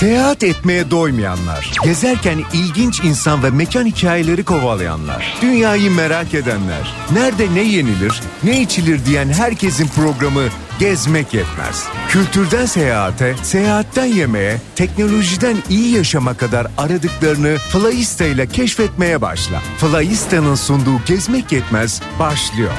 [0.00, 7.60] Seyahat etmeye doymayanlar, gezerken ilginç insan ve mekan hikayeleri kovalayanlar, dünyayı merak edenler, nerede ne
[7.60, 10.42] yenilir, ne içilir diyen herkesin programı
[10.78, 11.88] Gezmek Yetmez.
[12.08, 19.60] Kültürden seyahate, seyahatten yemeğe, teknolojiden iyi yaşama kadar aradıklarını Flyista ile keşfetmeye başla.
[19.78, 22.72] Flyista'nın sunduğu Gezmek Yetmez başlıyor.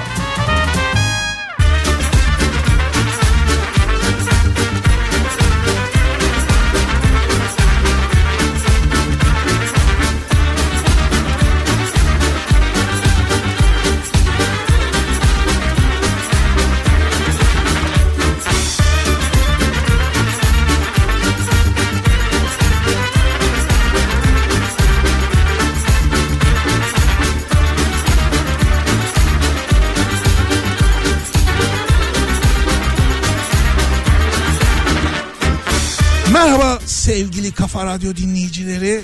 [37.59, 39.02] Kafa Radyo dinleyicileri.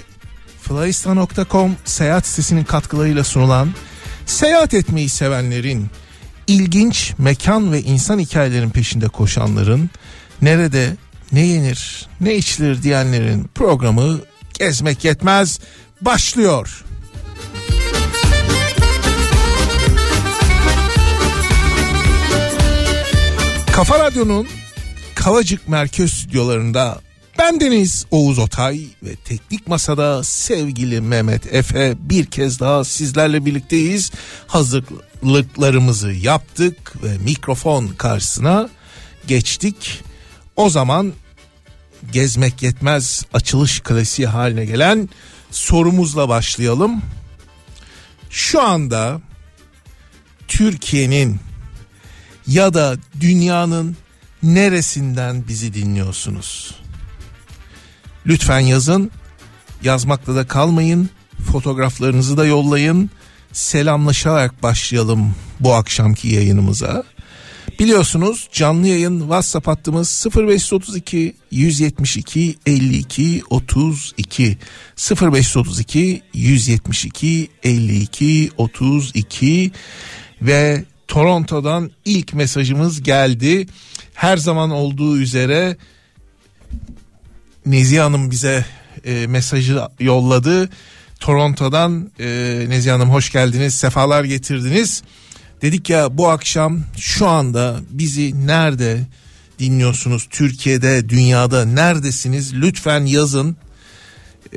[0.61, 3.69] Flyista.com seyahat sitesinin katkılarıyla sunulan
[4.25, 5.89] seyahat etmeyi sevenlerin,
[6.47, 9.89] ilginç mekan ve insan hikayelerin peşinde koşanların,
[10.41, 10.95] nerede
[11.31, 14.19] ne yenir ne içilir diyenlerin programı
[14.59, 15.59] Gezmek Yetmez
[16.01, 16.83] başlıyor.
[23.71, 24.47] Kafa Radyo'nun
[25.15, 27.01] Kavacık Merkez Stüdyolarında
[27.39, 34.11] ben Deniz Oğuz Otay ve teknik masada sevgili Mehmet Efe bir kez daha sizlerle birlikteyiz.
[34.47, 38.69] Hazırlıklarımızı yaptık ve mikrofon karşısına
[39.27, 40.03] geçtik.
[40.55, 41.13] O zaman
[42.11, 45.09] gezmek yetmez açılış klasiği haline gelen
[45.51, 47.01] sorumuzla başlayalım.
[48.29, 49.21] Şu anda
[50.47, 51.39] Türkiye'nin
[52.47, 53.97] ya da dünyanın
[54.43, 56.75] neresinden bizi dinliyorsunuz?
[58.27, 59.11] Lütfen yazın.
[59.83, 61.09] Yazmakla da kalmayın.
[61.51, 63.09] Fotoğraflarınızı da yollayın.
[63.51, 67.03] Selamlaşarak başlayalım bu akşamki yayınımıza.
[67.79, 74.57] Biliyorsunuz canlı yayın WhatsApp hattımız 0532 172 52 32
[75.21, 79.71] 0532 172 52 32
[80.41, 83.67] ve Toronto'dan ilk mesajımız geldi.
[84.13, 85.77] Her zaman olduğu üzere
[87.65, 88.65] Nezihe Hanım bize
[89.05, 90.69] e, mesajı yolladı.
[91.19, 92.25] Toronto'dan e,
[92.69, 95.03] Nezihe Hanım hoş geldiniz, sefalar getirdiniz.
[95.61, 98.99] Dedik ya bu akşam şu anda bizi nerede
[99.59, 100.27] dinliyorsunuz?
[100.29, 102.53] Türkiye'de, dünyada neredesiniz?
[102.53, 103.57] Lütfen yazın.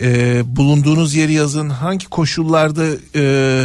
[0.00, 1.70] E, bulunduğunuz yeri yazın.
[1.70, 3.64] Hangi koşullarda e,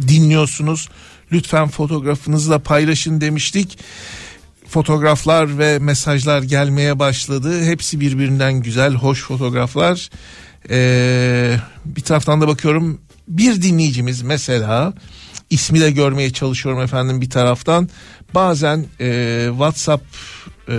[0.00, 0.88] dinliyorsunuz?
[1.32, 3.78] Lütfen fotoğrafınızı da paylaşın demiştik
[4.74, 7.64] fotoğraflar ve mesajlar gelmeye başladı.
[7.64, 10.10] Hepsi birbirinden güzel, hoş fotoğraflar.
[10.70, 14.92] Ee, bir taraftan da bakıyorum bir dinleyicimiz mesela
[15.50, 17.88] ismi de görmeye çalışıyorum efendim bir taraftan.
[18.34, 20.04] Bazen e, WhatsApp
[20.68, 20.76] e,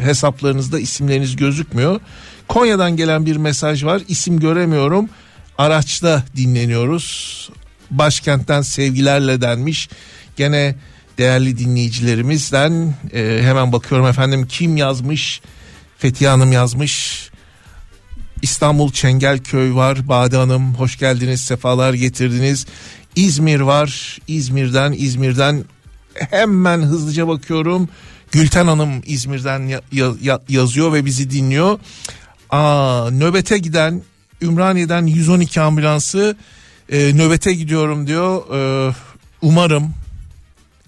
[0.00, 2.00] hesaplarınızda isimleriniz gözükmüyor.
[2.48, 4.02] Konya'dan gelen bir mesaj var.
[4.08, 5.08] İsim göremiyorum.
[5.58, 7.50] Araçta dinleniyoruz.
[7.90, 9.88] Başkentten sevgilerle denmiş.
[10.36, 10.74] Gene
[11.18, 15.40] değerli dinleyicilerimizden e, hemen bakıyorum efendim kim yazmış?
[15.98, 17.28] Fethiye Hanım yazmış.
[18.42, 22.66] İstanbul Çengelköy var Bade Hanım hoş geldiniz sefalar getirdiniz.
[23.16, 25.64] İzmir var İzmir'den İzmir'den
[26.14, 27.88] hemen hızlıca bakıyorum.
[28.32, 29.80] Gülten Hanım İzmir'den ya,
[30.22, 31.78] ya, yazıyor ve bizi dinliyor.
[32.50, 34.02] Aa, nöbete giden
[34.42, 36.36] Ümraniye'den 112 ambulansı
[36.88, 38.54] e, nöbete gidiyorum diyor.
[38.54, 38.94] E,
[39.42, 39.94] umarım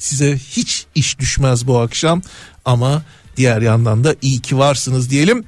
[0.00, 2.22] Size hiç iş düşmez bu akşam
[2.64, 3.02] ama
[3.36, 5.44] diğer yandan da iyi ki varsınız diyelim.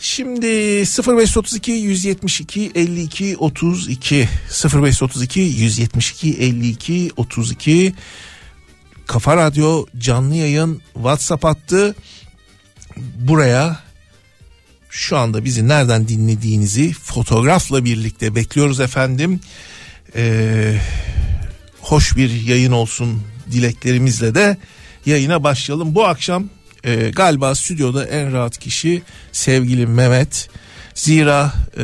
[0.00, 4.28] Şimdi 0532 172 52 32
[4.64, 7.94] 0532 172 52 32
[9.06, 11.94] Kafa Radyo canlı yayın WhatsApp attı.
[12.96, 13.80] Buraya
[14.90, 19.40] şu anda bizi nereden dinlediğinizi fotoğrafla birlikte bekliyoruz efendim.
[20.16, 20.80] Ee,
[21.80, 24.56] hoş bir yayın olsun dileklerimizle de
[25.06, 25.94] yayına başlayalım.
[25.94, 26.44] Bu akşam
[26.84, 29.02] e, galiba stüdyoda en rahat kişi
[29.32, 30.48] sevgili Mehmet.
[30.94, 31.82] Zira e,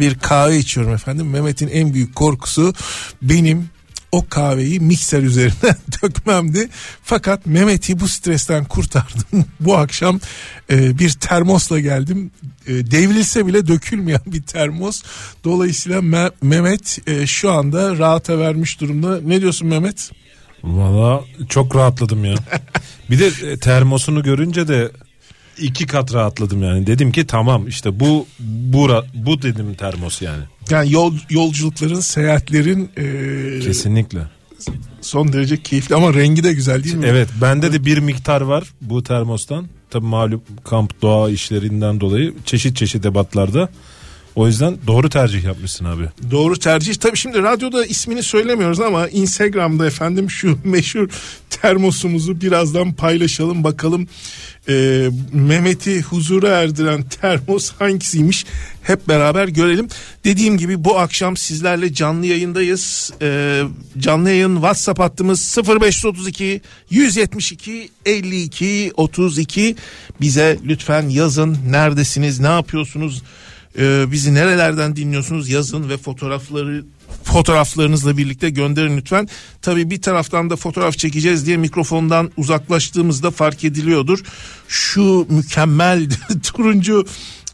[0.00, 1.30] bir kahve içiyorum efendim.
[1.30, 2.74] Mehmet'in en büyük korkusu
[3.22, 3.70] benim
[4.12, 6.68] o kahveyi mikser üzerinden dökmemdi.
[7.02, 9.44] Fakat Mehmet'i bu stresten kurtardım.
[9.60, 10.20] bu akşam
[10.70, 12.30] e, bir termosla geldim.
[12.66, 15.02] E, devrilse bile dökülmeyen bir termos.
[15.44, 19.20] Dolayısıyla Me- Mehmet e, şu anda rahata vermiş durumda.
[19.20, 20.10] Ne diyorsun Mehmet?
[20.64, 22.34] Valla çok rahatladım ya.
[23.10, 24.90] bir de e, termosunu görünce de
[25.60, 26.86] iki kat rahatladım yani.
[26.86, 28.26] Dedim ki tamam işte bu
[28.72, 30.42] bura bu dedim termos yani.
[30.70, 34.18] Yani yol, yolculukların, seyahatlerin e, Kesinlikle.
[35.00, 37.06] son derece keyifli ama rengi de güzel değil mi?
[37.08, 39.66] Evet bende de bir miktar var bu termostan.
[39.90, 43.68] Tabii malum kamp doğa işlerinden dolayı çeşit çeşit ebatlarda.
[44.38, 46.04] O yüzden doğru tercih yapmışsın abi.
[46.30, 46.94] Doğru tercih.
[46.94, 51.08] Tabii şimdi radyoda ismini söylemiyoruz ama Instagram'da efendim şu meşhur
[51.50, 54.08] termosumuzu birazdan paylaşalım bakalım.
[54.68, 58.46] Ee, Mehmet'i huzura erdiren termos hangisiymiş
[58.82, 59.88] hep beraber görelim.
[60.24, 63.12] Dediğim gibi bu akşam sizlerle canlı yayındayız.
[63.22, 63.62] Ee,
[63.98, 69.76] canlı yayın WhatsApp hattımız 0532 172 52 32
[70.20, 73.22] bize lütfen yazın neredesiniz ne yapıyorsunuz
[73.78, 76.84] ee, bizi nerelerden dinliyorsunuz yazın ve fotoğrafları
[77.24, 79.28] fotoğraflarınızla birlikte gönderin lütfen.
[79.62, 84.18] Tabii bir taraftan da fotoğraf çekeceğiz diye mikrofondan uzaklaştığımızda fark ediliyordur.
[84.68, 86.08] Şu mükemmel
[86.42, 87.06] turuncu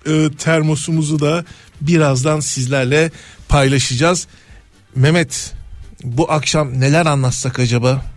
[0.07, 1.45] e, termosumuzu da
[1.81, 3.11] birazdan sizlerle
[3.49, 4.27] paylaşacağız.
[4.97, 5.53] Mehmet
[6.05, 8.14] bu akşam neler anlatsak acaba?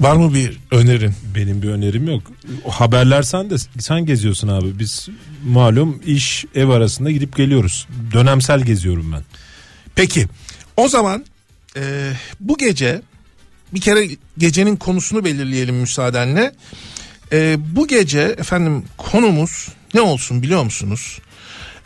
[0.00, 1.14] Var mı bir önerin?
[1.34, 2.22] Benim bir önerim yok.
[2.64, 4.78] O haberler sen de sen geziyorsun abi.
[4.78, 5.08] Biz
[5.44, 7.88] malum iş ev arasında gidip geliyoruz.
[8.12, 9.22] Dönemsel geziyorum ben.
[9.94, 10.26] Peki
[10.76, 11.24] o zaman
[11.76, 13.02] e, bu gece
[13.74, 14.08] bir kere
[14.38, 16.52] gecenin konusunu belirleyelim müsaadenle.
[17.32, 21.18] E, bu gece efendim konumuz ne olsun biliyor musunuz?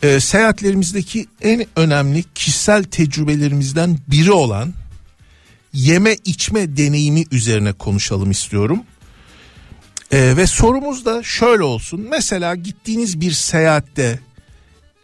[0.03, 4.73] E, seyahatlerimizdeki en önemli kişisel tecrübelerimizden biri olan
[5.75, 8.83] yeme içme deneyimi üzerine konuşalım istiyorum.
[10.11, 12.07] E, ve sorumuz da şöyle olsun.
[12.09, 14.19] Mesela gittiğiniz bir seyahatte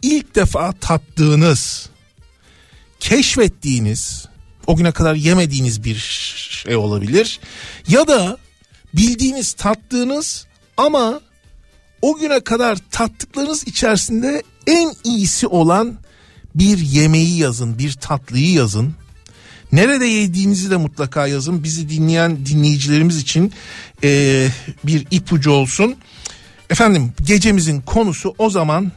[0.02, 1.90] ilk defa tattığınız
[3.00, 4.28] keşfettiğiniz
[4.66, 5.96] o güne kadar yemediğiniz bir
[6.64, 7.40] şey olabilir
[7.88, 8.38] ya da
[8.94, 10.46] bildiğiniz tattığınız
[10.76, 11.20] ama
[12.02, 15.98] o güne kadar tattıklarınız içerisinde en iyisi olan
[16.54, 18.94] bir yemeği yazın, bir tatlıyı yazın.
[19.72, 21.64] Nerede yediğinizi de mutlaka yazın.
[21.64, 23.52] Bizi dinleyen dinleyicilerimiz için
[24.04, 24.48] e,
[24.84, 25.96] bir ipucu olsun.
[26.70, 28.92] Efendim gecemizin konusu o zaman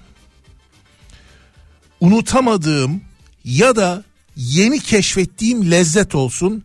[2.00, 3.02] unutamadığım
[3.46, 4.04] ya da
[4.36, 6.64] yeni keşfettiğim lezzet olsun.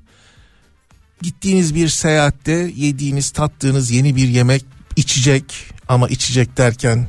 [1.22, 4.64] Gittiğiniz bir seyahatte yediğiniz tattığınız yeni bir yemek
[4.96, 5.44] içecek
[5.88, 7.06] ama içecek derken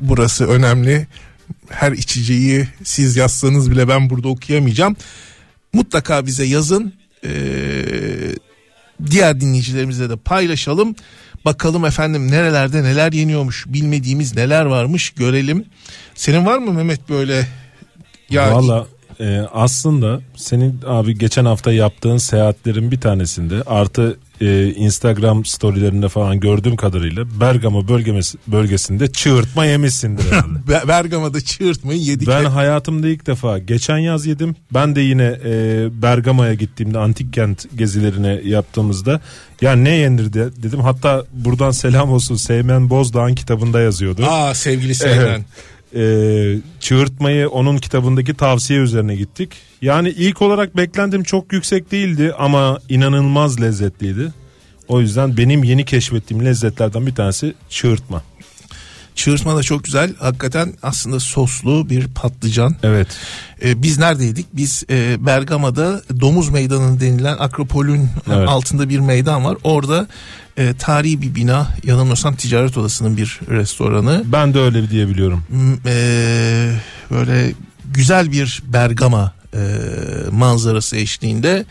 [0.00, 1.06] burası önemli.
[1.68, 4.96] Her içeceği siz yazsanız bile ben burada okuyamayacağım.
[5.74, 6.92] Mutlaka bize yazın.
[7.24, 7.30] Ee,
[9.10, 10.94] diğer dinleyicilerimizle de paylaşalım.
[11.44, 15.64] Bakalım efendim nerelerde neler yeniyormuş, bilmediğimiz neler varmış görelim.
[16.14, 17.46] Senin var mı Mehmet böyle
[18.30, 18.86] ya Valla
[19.20, 26.40] e, aslında senin abi geçen hafta yaptığın seyahatlerin bir tanesinde artı e, Instagram storylerinde falan
[26.40, 30.88] gördüğüm kadarıyla Bergama bölgesi, bölgesinde çığırtma yemişsindir herhalde.
[30.88, 32.28] Bergama'da çığırtmayı yedik.
[32.28, 34.56] Ben hayatımda ilk defa geçen yaz yedim.
[34.74, 39.20] Ben de yine e, Bergama'ya gittiğimde antik kent gezilerine yaptığımızda
[39.60, 40.80] ya ne yenir de dedim.
[40.80, 44.26] Hatta buradan selam olsun Seymen Bozdağ'ın kitabında yazıyordu.
[44.26, 45.26] Aa sevgili Seymen.
[45.26, 45.42] Evet
[45.96, 49.52] e, çığırtmayı onun kitabındaki tavsiye üzerine gittik.
[49.82, 54.32] Yani ilk olarak beklentim çok yüksek değildi ama inanılmaz lezzetliydi.
[54.88, 58.22] O yüzden benim yeni keşfettiğim lezzetlerden bir tanesi çığırtma.
[59.14, 60.14] Çığırtma da çok güzel.
[60.18, 62.76] Hakikaten aslında soslu bir patlıcan.
[62.82, 63.08] Evet.
[63.64, 64.46] Ee, biz neredeydik?
[64.52, 68.48] Biz e, Bergama'da Domuz Meydanı denilen Akropol'ün evet.
[68.48, 69.56] altında bir meydan var.
[69.64, 70.06] Orada
[70.56, 74.22] e, tarihi bir bina yanılmıyorsam ticaret odasının bir restoranı.
[74.26, 75.44] Ben de öyle diyebiliyorum.
[75.86, 75.94] E,
[77.10, 77.52] böyle
[77.84, 79.58] güzel bir Bergama e,
[80.30, 81.64] manzarası eşliğinde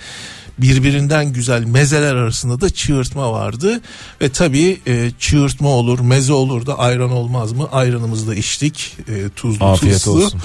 [0.57, 3.81] birbirinden güzel mezeler arasında da çığırtma vardı.
[4.21, 7.69] Ve tabii e, çığırtma olur, meze olur da ayran olmaz mı?
[7.71, 8.97] Ayranımızı da içtik.
[9.07, 10.25] E, tuzlu Afiyet tuzlu.
[10.25, 10.41] olsun.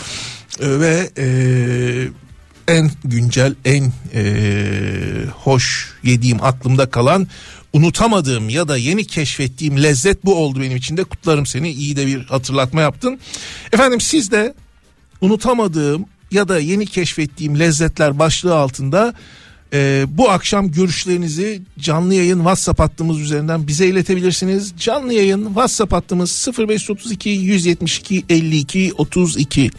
[0.61, 1.27] E, ve e,
[2.69, 4.25] en güncel, en e,
[5.35, 7.29] hoş yediğim aklımda kalan
[7.73, 12.07] unutamadığım ya da yeni keşfettiğim lezzet bu oldu benim için de kutlarım seni iyi de
[12.07, 13.19] bir hatırlatma yaptın.
[13.73, 14.55] Efendim siz de
[15.21, 19.15] unutamadığım ya da yeni keşfettiğim lezzetler başlığı altında
[19.73, 24.75] e, bu akşam görüşlerinizi canlı yayın WhatsApp hattımız üzerinden bize iletebilirsiniz.
[24.79, 29.71] Canlı yayın WhatsApp hattımız 0532 172 52 32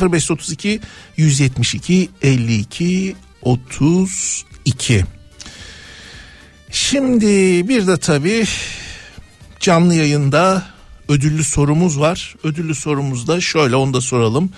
[0.00, 0.80] 0532
[1.16, 5.04] 172 52 32
[6.72, 7.26] Şimdi
[7.68, 8.44] bir de tabii
[9.60, 10.62] canlı yayında
[11.08, 12.34] ödüllü sorumuz var.
[12.44, 14.50] Ödüllü sorumuz da şöyle onu da soralım.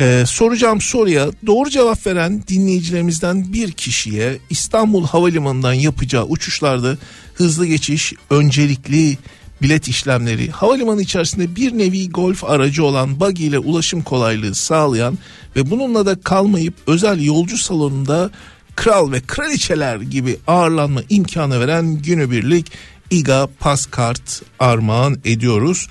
[0.00, 6.96] Ee, soracağım soruya doğru cevap veren dinleyicilerimizden bir kişiye İstanbul Havalimanı'ndan yapacağı uçuşlarda
[7.34, 9.18] hızlı geçiş, öncelikli
[9.62, 15.18] bilet işlemleri, havalimanı içerisinde bir nevi golf aracı olan buggy ile ulaşım kolaylığı sağlayan
[15.56, 18.30] ve bununla da kalmayıp özel yolcu salonunda
[18.76, 22.72] kral ve kraliçeler gibi ağırlanma imkanı veren günübirlik
[23.10, 25.88] İGA Paskart armağan ediyoruz.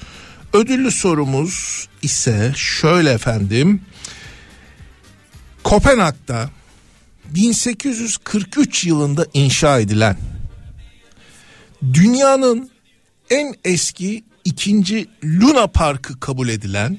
[0.53, 3.81] Ödüllü sorumuz ise şöyle efendim.
[5.63, 6.49] Kopenhag'da
[7.25, 10.17] 1843 yılında inşa edilen
[11.93, 12.69] dünyanın
[13.29, 16.97] en eski ikinci Luna Parkı kabul edilen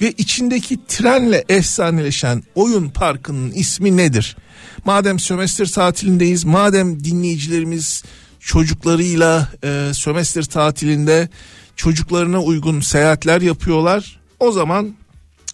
[0.00, 4.36] ve içindeki trenle efsaneleşen oyun parkının ismi nedir?
[4.84, 8.04] Madem sömestr tatilindeyiz, madem dinleyicilerimiz
[8.40, 11.28] çocuklarıyla e, sömestr tatilinde
[11.76, 14.20] çocuklarına uygun seyahatler yapıyorlar.
[14.40, 14.94] O zaman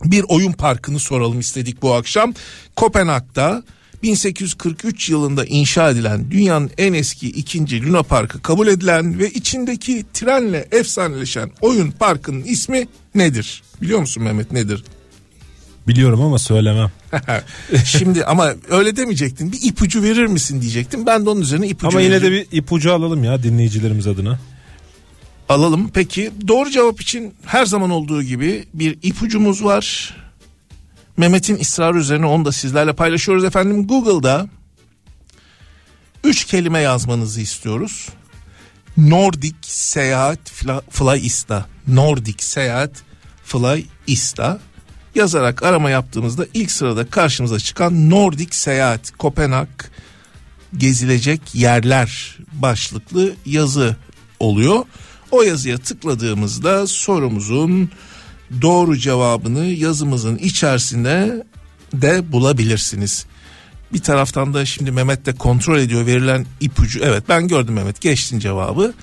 [0.04, 2.34] bir oyun parkını soralım istedik bu akşam.
[2.76, 3.62] Kopenhag'da
[4.02, 10.68] 1843 yılında inşa edilen dünyanın en eski ikinci Luna Parkı kabul edilen ve içindeki trenle
[10.70, 13.62] efsaneleşen oyun parkının ismi nedir?
[13.82, 14.84] Biliyor musun Mehmet nedir?
[15.88, 16.92] Biliyorum ama söylemem.
[17.84, 19.52] Şimdi ama öyle demeyecektin.
[19.52, 21.06] Bir ipucu verir misin diyecektim.
[21.06, 22.46] Ben de onun üzerine ipucu ama yine de vereceğim.
[22.52, 24.38] bir ipucu alalım ya dinleyicilerimiz adına.
[25.48, 25.90] alalım.
[25.94, 30.16] Peki doğru cevap için her zaman olduğu gibi bir ipucumuz var.
[31.16, 33.86] Mehmet'in ısrarı üzerine onu da sizlerle paylaşıyoruz efendim.
[33.86, 34.48] Google'da
[36.24, 38.08] üç kelime yazmanızı istiyoruz.
[38.96, 40.50] Nordic Seyahat
[40.90, 41.66] Flyista.
[41.88, 43.02] Nordic Seyahat
[43.44, 44.60] Flyista
[45.14, 49.68] yazarak arama yaptığımızda ilk sırada karşımıza çıkan Nordic Seyahat Kopenhag
[50.76, 53.96] gezilecek yerler başlıklı yazı
[54.40, 54.84] oluyor.
[55.30, 57.90] O yazıya tıkladığımızda sorumuzun
[58.62, 61.46] doğru cevabını yazımızın içerisinde
[61.92, 63.26] de bulabilirsiniz.
[63.94, 67.00] Bir taraftan da şimdi Mehmet de kontrol ediyor verilen ipucu.
[67.04, 68.94] Evet ben gördüm Mehmet geçtin cevabı.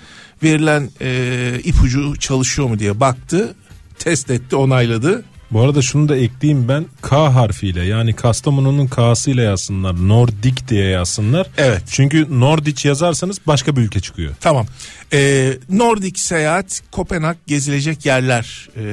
[0.44, 3.56] Verilen e, ipucu çalışıyor mu diye baktı.
[4.00, 5.24] Test etti onayladı.
[5.52, 10.08] Bu arada şunu da ekleyeyim ben K harfiyle yani Kastamonu'nun K'sıyla yazsınlar.
[10.08, 11.48] Nordik diye yazsınlar.
[11.58, 11.84] Evet.
[11.92, 14.36] Çünkü Nordic yazarsanız başka bir ülke çıkıyor.
[14.40, 14.66] Tamam.
[15.14, 18.84] Ee, Nordik seyahat Kopenhag gezilecek yerler e,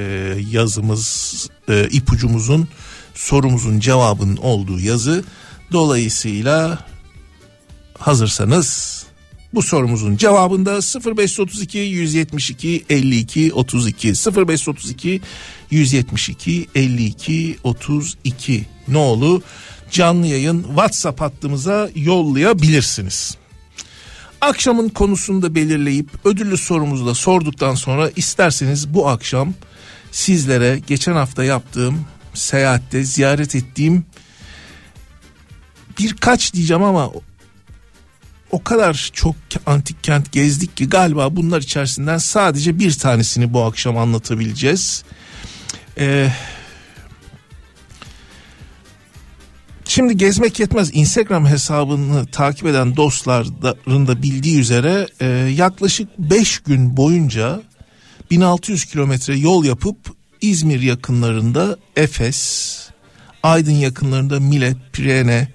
[0.51, 1.35] yazımız
[1.69, 2.69] e, ipucumuzun
[3.15, 5.25] sorumuzun cevabının olduğu yazı.
[5.73, 6.79] Dolayısıyla
[7.99, 8.99] hazırsanız
[9.55, 10.75] bu sorumuzun cevabında
[11.17, 15.21] 0532 172 52 32 0532
[15.71, 19.43] 172 52 32 ne olur?
[19.91, 23.37] Canlı yayın WhatsApp hattımıza yollayabilirsiniz.
[24.41, 29.55] Akşamın konusunu da belirleyip ödüllü sorumuzu da sorduktan sonra isterseniz bu akşam
[30.11, 34.05] sizlere geçen hafta yaptığım seyahatte ziyaret ettiğim
[35.99, 37.11] birkaç diyeceğim ama
[38.51, 39.35] o kadar çok
[39.67, 45.05] antik kent gezdik ki galiba bunlar içerisinden sadece bir tanesini bu akşam anlatabileceğiz.
[45.99, 46.31] Ee,
[49.89, 50.91] Şimdi gezmek yetmez.
[50.93, 55.27] Instagram hesabını takip eden dostların da bildiği üzere e,
[55.57, 57.63] yaklaşık 5 gün boyunca
[58.31, 59.97] 1600 kilometre yol yapıp
[60.41, 62.79] İzmir yakınlarında Efes,
[63.43, 65.49] Aydın yakınlarında Milet, Pirene,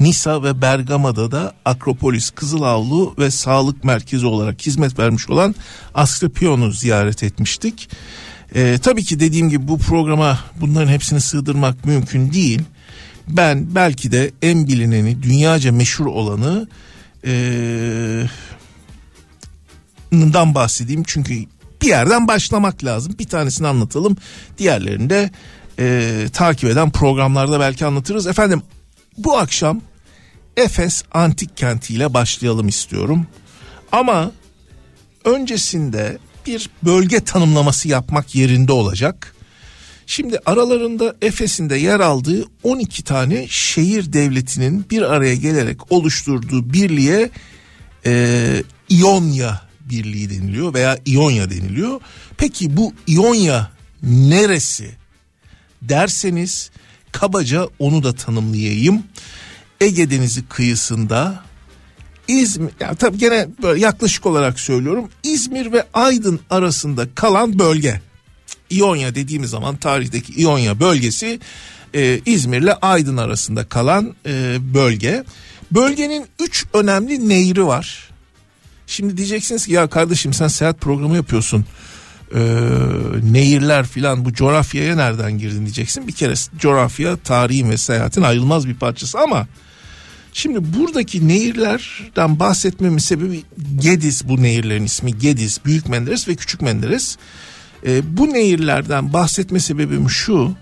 [0.00, 5.54] Nisa ve Bergama'da da Akropolis, Kızılavlu ve Sağlık Merkezi olarak hizmet vermiş olan
[5.94, 7.90] Asklepion'u ziyaret etmiştik.
[8.54, 12.62] E, tabii ki dediğim gibi bu programa bunların hepsini sığdırmak mümkün değil.
[13.28, 16.68] Ben belki de en bilineni, dünyaca meşhur olanı
[20.12, 21.34] dan bahsedeyim çünkü
[21.82, 23.14] bir yerden başlamak lazım.
[23.18, 24.16] Bir tanesini anlatalım.
[24.58, 25.30] Diğerlerini de
[25.78, 28.26] e, takip eden programlarda belki anlatırız.
[28.26, 28.62] Efendim
[29.18, 29.80] bu akşam
[30.58, 33.26] Efes antik kentiyle başlayalım istiyorum.
[33.92, 34.32] Ama
[35.24, 39.34] öncesinde bir bölge tanımlaması yapmak yerinde olacak.
[40.06, 47.30] Şimdi aralarında Efes'in de yer aldığı 12 tane şehir devletinin bir araya gelerek oluşturduğu birliğe
[48.06, 52.00] e, İonya Birliği deniliyor veya İonya deniliyor.
[52.36, 53.70] Peki bu İonya
[54.02, 54.90] neresi
[55.82, 56.70] derseniz
[57.12, 59.02] kabaca onu da tanımlayayım.
[59.80, 61.42] Ege Denizi kıyısında
[62.28, 65.08] İzmir, yani tabii gene böyle yaklaşık olarak söylüyorum.
[65.22, 68.00] İzmir ve Aydın arasında kalan bölge.
[68.70, 71.40] İonya dediğimiz zaman tarihteki İonya bölgesi
[71.94, 75.24] e, İzmir'le Aydın arasında kalan e, bölge.
[75.70, 78.08] Bölgenin üç önemli nehri var.
[78.86, 81.64] Şimdi diyeceksiniz ki ya kardeşim sen seyahat programı yapıyorsun.
[82.34, 82.40] e,
[83.32, 86.08] nehirler filan bu coğrafyaya nereden girdin diyeceksin.
[86.08, 89.46] Bir kere coğrafya tarihin ve seyahatin ayrılmaz bir parçası ama
[90.38, 93.42] şimdi buradaki nehirlerden bahsetmemin sebebi
[93.76, 97.16] Gediz bu nehirlerin ismi Gediz, Büyük Menderes ve Küçük Menderes.
[97.86, 100.52] E, bu nehirlerden bahsetme sebebim şu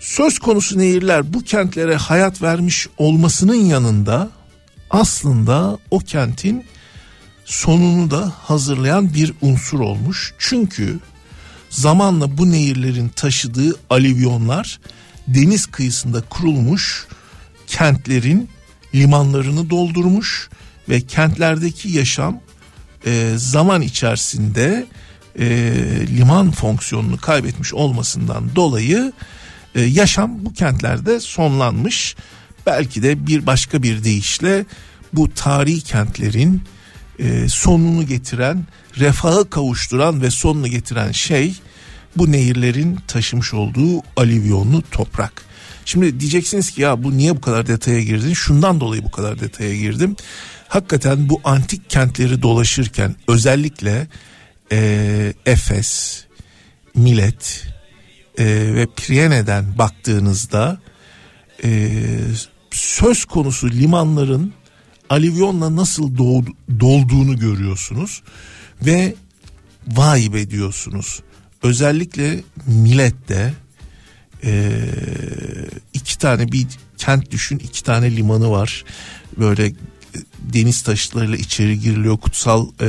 [0.00, 4.30] söz konusu nehirler bu kentlere hayat vermiş olmasının yanında
[4.90, 6.64] aslında o kentin
[7.44, 10.34] sonunu da hazırlayan bir unsur olmuş.
[10.38, 10.98] Çünkü
[11.70, 14.80] zamanla bu nehirlerin taşıdığı alivyonlar
[15.28, 17.06] deniz kıyısında kurulmuş
[17.66, 18.48] kentlerin
[18.94, 20.48] limanlarını doldurmuş
[20.88, 22.40] ve kentlerdeki yaşam
[23.06, 24.86] e, zaman içerisinde
[25.38, 25.46] e,
[26.16, 29.12] liman fonksiyonunu kaybetmiş olmasından dolayı
[29.74, 32.16] e, yaşam bu kentlerde sonlanmış.
[32.66, 34.64] Belki de bir başka bir deyişle
[35.12, 36.62] bu tarihi kentlerin
[37.18, 38.66] e, sonunu getiren,
[38.98, 41.54] refahı kavuşturan ve sonunu getiren şey
[42.16, 45.45] bu nehirlerin taşımış olduğu alivyonlu toprak.
[45.86, 48.32] Şimdi diyeceksiniz ki ya bu niye bu kadar detaya girdin?
[48.32, 50.16] Şundan dolayı bu kadar detaya girdim.
[50.68, 54.08] Hakikaten bu antik kentleri dolaşırken özellikle
[54.72, 56.24] e, Efes,
[56.94, 57.66] Milet
[58.38, 60.80] e, ve Priyene'den baktığınızda
[61.64, 62.00] e,
[62.70, 64.52] söz konusu limanların
[65.10, 66.50] alivyonla nasıl doğdu,
[66.80, 68.22] dolduğunu görüyorsunuz
[68.82, 69.14] ve
[69.88, 71.22] vay be diyorsunuz.
[71.62, 73.54] Özellikle Milet'te
[74.46, 74.80] e,
[75.94, 76.66] iki tane bir
[76.98, 78.84] kent düşün iki tane limanı var.
[79.38, 79.72] Böyle
[80.40, 82.86] deniz taşlarıyla içeri giriliyor kutsal e,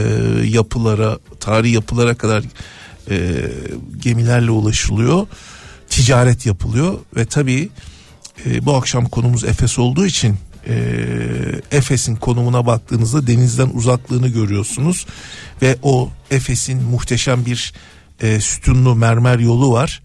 [0.48, 2.44] yapılara tarihi yapılara kadar
[3.10, 3.52] e,
[4.02, 5.28] gemilerle ulaşılıyor
[5.90, 7.70] ticaret yapılıyor ve tabii
[8.46, 10.36] e, bu akşam konumuz Efes olduğu için
[10.68, 10.76] e,
[11.72, 15.06] Efes'in konumuna baktığınızda denizden uzaklığını görüyorsunuz
[15.62, 17.74] ve o Efes'in muhteşem bir
[18.22, 20.02] e, sütunlu mermer yolu var.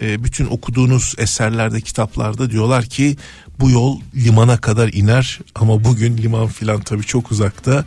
[0.00, 3.16] E, bütün okuduğunuz eserlerde kitaplarda diyorlar ki
[3.60, 7.84] bu yol limana kadar iner ama bugün liman filan tabii çok uzakta.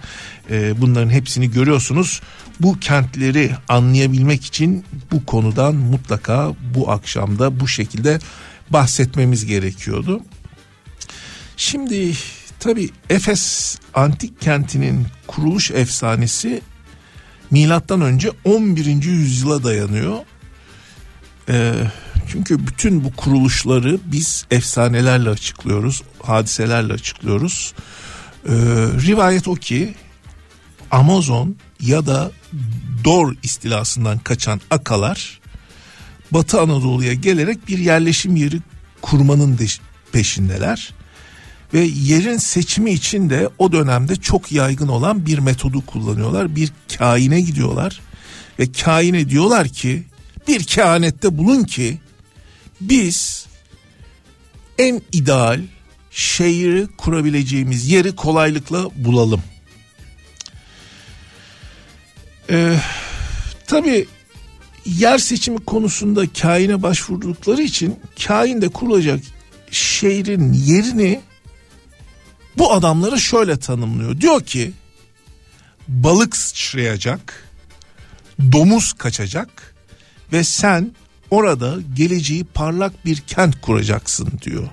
[0.49, 2.21] E, bunların hepsini görüyorsunuz.
[2.59, 8.19] Bu kentleri anlayabilmek için bu konudan mutlaka bu akşamda bu şekilde
[8.69, 10.21] bahsetmemiz gerekiyordu.
[11.57, 12.13] Şimdi
[12.59, 16.61] tabi Efes antik kentinin kuruluş efsanesi
[17.51, 18.85] milattan önce 11.
[19.03, 20.17] yüzyıla dayanıyor.
[21.49, 21.73] Ee,
[22.27, 27.73] çünkü bütün bu kuruluşları biz efsanelerle açıklıyoruz, hadiselerle açıklıyoruz.
[28.45, 28.51] Ee,
[29.07, 29.95] rivayet o ki
[30.91, 32.31] Amazon ya da
[33.03, 35.39] Dor istilasından kaçan akalar
[36.31, 38.59] Batı Anadolu'ya gelerek bir yerleşim yeri
[39.01, 39.59] kurmanın
[40.11, 40.93] peşindeler.
[41.73, 46.55] Ve yerin seçimi için de o dönemde çok yaygın olan bir metodu kullanıyorlar.
[46.55, 47.99] Bir kaine gidiyorlar
[48.59, 50.03] ve kaine diyorlar ki
[50.47, 51.97] bir kehanette bulun ki
[52.81, 53.45] biz
[54.77, 55.61] en ideal
[56.11, 59.43] şehri kurabileceğimiz yeri kolaylıkla bulalım.
[62.49, 62.79] Ee,
[63.67, 64.07] tabii
[64.85, 69.19] yer seçimi konusunda kaine başvurdukları için kainde kurulacak
[69.71, 71.21] şehrin yerini
[72.57, 74.21] bu adamları şöyle tanımlıyor.
[74.21, 74.71] Diyor ki
[75.87, 77.49] balık sıçrayacak,
[78.51, 79.75] domuz kaçacak
[80.33, 80.91] ve sen
[81.31, 84.67] orada geleceği parlak bir kent kuracaksın diyor.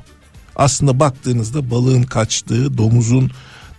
[0.57, 3.31] Aslında baktığınızda balığın kaçtığı, domuzun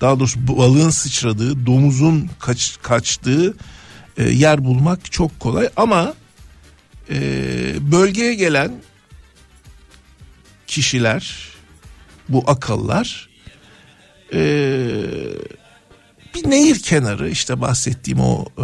[0.01, 3.57] daha doğrusu balığın sıçradığı, domuzun kaç, kaçtığı
[4.17, 6.13] e, yer bulmak çok kolay ama
[7.09, 7.17] e,
[7.91, 8.71] bölgeye gelen
[10.67, 11.49] kişiler
[12.29, 13.29] bu akıllar
[14.33, 14.39] e,
[16.35, 18.63] bir nehir kenarı işte bahsettiğim o e,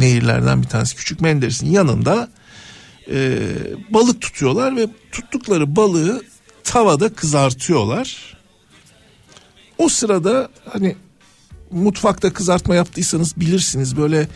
[0.00, 2.28] nehirlerden bir tanesi Küçük Menderes'in yanında
[3.10, 3.40] e,
[3.90, 6.22] balık tutuyorlar ve tuttukları balığı
[6.64, 8.36] tavada kızartıyorlar.
[9.78, 10.96] O sırada hani
[11.70, 14.28] mutfakta kızartma yaptıysanız bilirsiniz böyle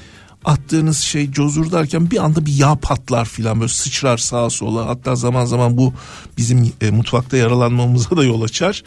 [0.44, 5.14] attığınız şey cozur derken bir anda bir yağ patlar filan böyle sıçrar sağa sola hatta
[5.14, 5.94] zaman zaman bu
[6.38, 8.85] bizim e, mutfakta yaralanmamıza da yol açar.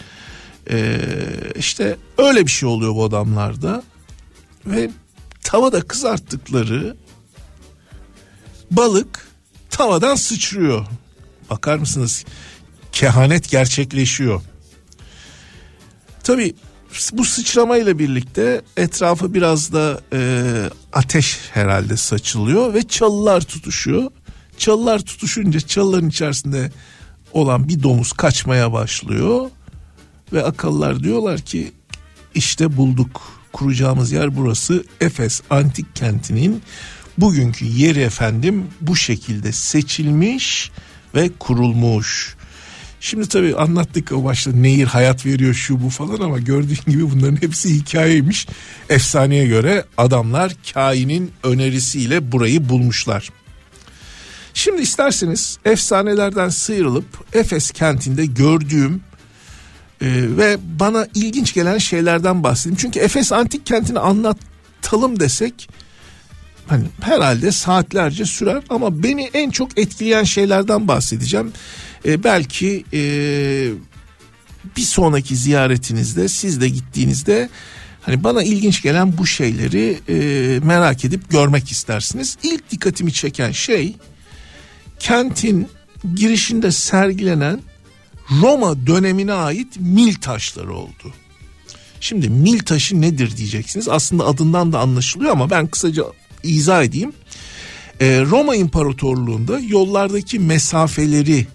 [0.69, 1.00] E,
[1.56, 3.84] işte öyle bir şey oluyor bu adamlarda
[4.65, 4.89] ve
[5.41, 6.95] tavada kızarttıkları
[8.71, 9.28] balık
[9.78, 10.86] tavadan sıçrıyor.
[11.50, 12.26] Bakar mısınız?
[12.92, 14.42] Kehanet gerçekleşiyor.
[16.24, 16.56] Tabii
[17.14, 20.20] bu sıçramayla birlikte etrafa biraz da e,
[20.94, 24.12] ateş herhalde saçılıyor ve çalılar tutuşuyor.
[24.58, 26.72] Çalılar tutuşunca çalıların içerisinde
[27.34, 29.50] olan bir domuz kaçmaya başlıyor
[30.34, 31.72] ve akıllar diyorlar ki
[32.36, 33.22] işte bulduk
[33.54, 36.62] kuracağımız yer burası Efes antik kentinin
[37.17, 40.71] bugünkü yeri efendim bu şekilde seçilmiş
[41.15, 42.36] ve kurulmuş.
[42.99, 47.41] Şimdi tabii anlattık o başta nehir hayat veriyor şu bu falan ama gördüğün gibi bunların
[47.41, 48.47] hepsi hikayeymiş.
[48.89, 53.30] Efsaneye göre adamlar kainin önerisiyle burayı bulmuşlar.
[54.54, 59.01] Şimdi isterseniz efsanelerden sıyrılıp Efes kentinde gördüğüm
[60.01, 62.78] e, ve bana ilginç gelen şeylerden bahsedeyim.
[62.78, 65.69] Çünkü Efes antik kentini anlatalım desek
[66.67, 71.51] hani herhalde saatlerce sürer ama beni en çok etkileyen şeylerden bahsedeceğim.
[72.06, 73.01] E, belki e,
[74.78, 77.49] bir sonraki ziyaretinizde siz de gittiğinizde
[78.01, 82.38] hani bana ilginç gelen bu şeyleri e, merak edip görmek istersiniz.
[82.43, 83.95] İlk dikkatimi çeken şey
[84.99, 85.67] kentin
[86.15, 87.60] girişinde sergilenen
[88.41, 91.13] Roma dönemine ait mil taşları oldu.
[91.99, 93.89] Şimdi mil taşı nedir diyeceksiniz.
[93.89, 96.04] Aslında adından da anlaşılıyor ama ben kısaca
[96.49, 97.13] izah edeyim.
[98.01, 101.47] Ee, Roma İmparatorluğu'nda yollardaki mesafeleri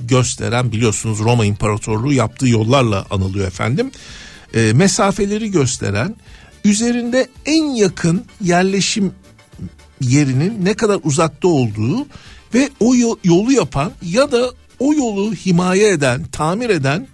[0.00, 3.90] gösteren biliyorsunuz Roma İmparatorluğu yaptığı yollarla anılıyor efendim.
[4.54, 6.16] Ee, mesafeleri gösteren
[6.64, 9.12] üzerinde en yakın yerleşim
[10.00, 12.06] yerinin ne kadar uzakta olduğu
[12.54, 17.08] ve o yolu yapan ya da o yolu himaye eden, tamir eden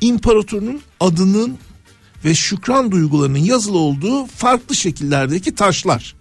[0.00, 1.58] imparatorun adının
[2.24, 6.15] ve şükran duygularının yazılı olduğu farklı şekillerdeki taşlar.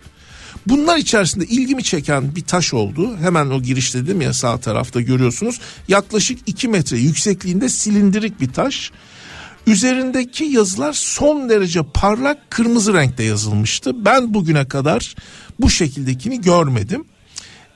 [0.68, 3.18] Bunlar içerisinde ilgimi çeken bir taş oldu.
[3.18, 5.60] Hemen o giriş dedim ya sağ tarafta görüyorsunuz.
[5.88, 8.92] Yaklaşık 2 metre yüksekliğinde silindirik bir taş.
[9.68, 14.06] Üzerindeki yazılar son derece parlak kırmızı renkte yazılmıştı.
[14.06, 15.16] Ben bugüne kadar
[15.60, 17.06] bu şekildekini görmedim.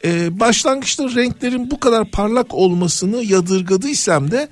[0.05, 4.49] Ee, başlangıçta renklerin bu kadar parlak olmasını yadırgadıysam da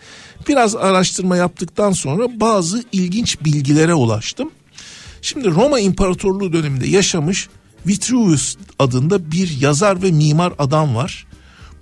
[0.48, 4.52] biraz araştırma yaptıktan sonra bazı ilginç bilgilere ulaştım.
[5.22, 7.50] Şimdi Roma İmparatorluğu döneminde yaşamış
[7.88, 11.28] Vitruvius adında bir yazar ve mimar adam var.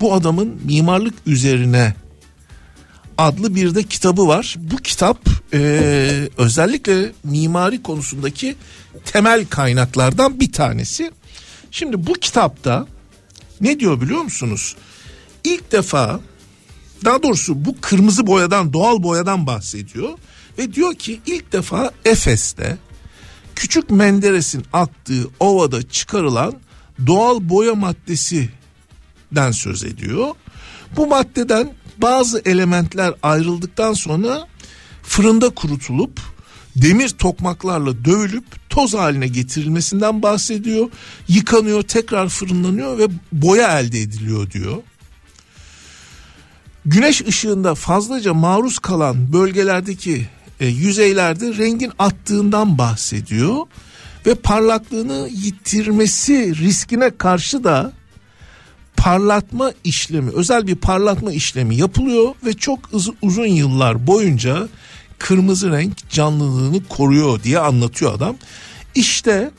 [0.01, 1.95] Bu adamın mimarlık üzerine
[3.17, 4.55] adlı bir de kitabı var.
[4.59, 5.19] Bu kitap
[5.53, 8.55] e, özellikle mimari konusundaki
[9.05, 11.11] temel kaynaklardan bir tanesi.
[11.71, 12.87] Şimdi bu kitapta
[13.61, 14.75] ne diyor biliyor musunuz?
[15.43, 16.19] İlk defa
[17.05, 20.09] daha doğrusu bu kırmızı boyadan doğal boyadan bahsediyor
[20.57, 22.77] ve diyor ki ilk defa Efes'te
[23.55, 26.53] Küçük Menderes'in attığı ovada çıkarılan
[27.07, 30.27] doğal boya maddesinden söz ediyor.
[30.97, 34.47] Bu maddeden bazı elementler ayrıldıktan sonra
[35.03, 36.19] fırında kurutulup
[36.75, 40.89] demir tokmaklarla dövülüp toz haline getirilmesinden bahsediyor.
[41.27, 44.77] Yıkanıyor, tekrar fırınlanıyor ve boya elde ediliyor diyor.
[46.85, 50.27] Güneş ışığında fazlaca maruz kalan bölgelerdeki
[50.59, 53.55] e, yüzeylerde rengin attığından bahsediyor
[54.25, 57.93] ve parlaklığını yitirmesi riskine karşı da
[58.97, 62.79] parlatma işlemi özel bir parlatma işlemi yapılıyor ve çok
[63.21, 64.67] uzun yıllar boyunca
[65.19, 68.35] kırmızı renk canlılığını koruyor diye anlatıyor adam.
[68.95, 69.51] İşte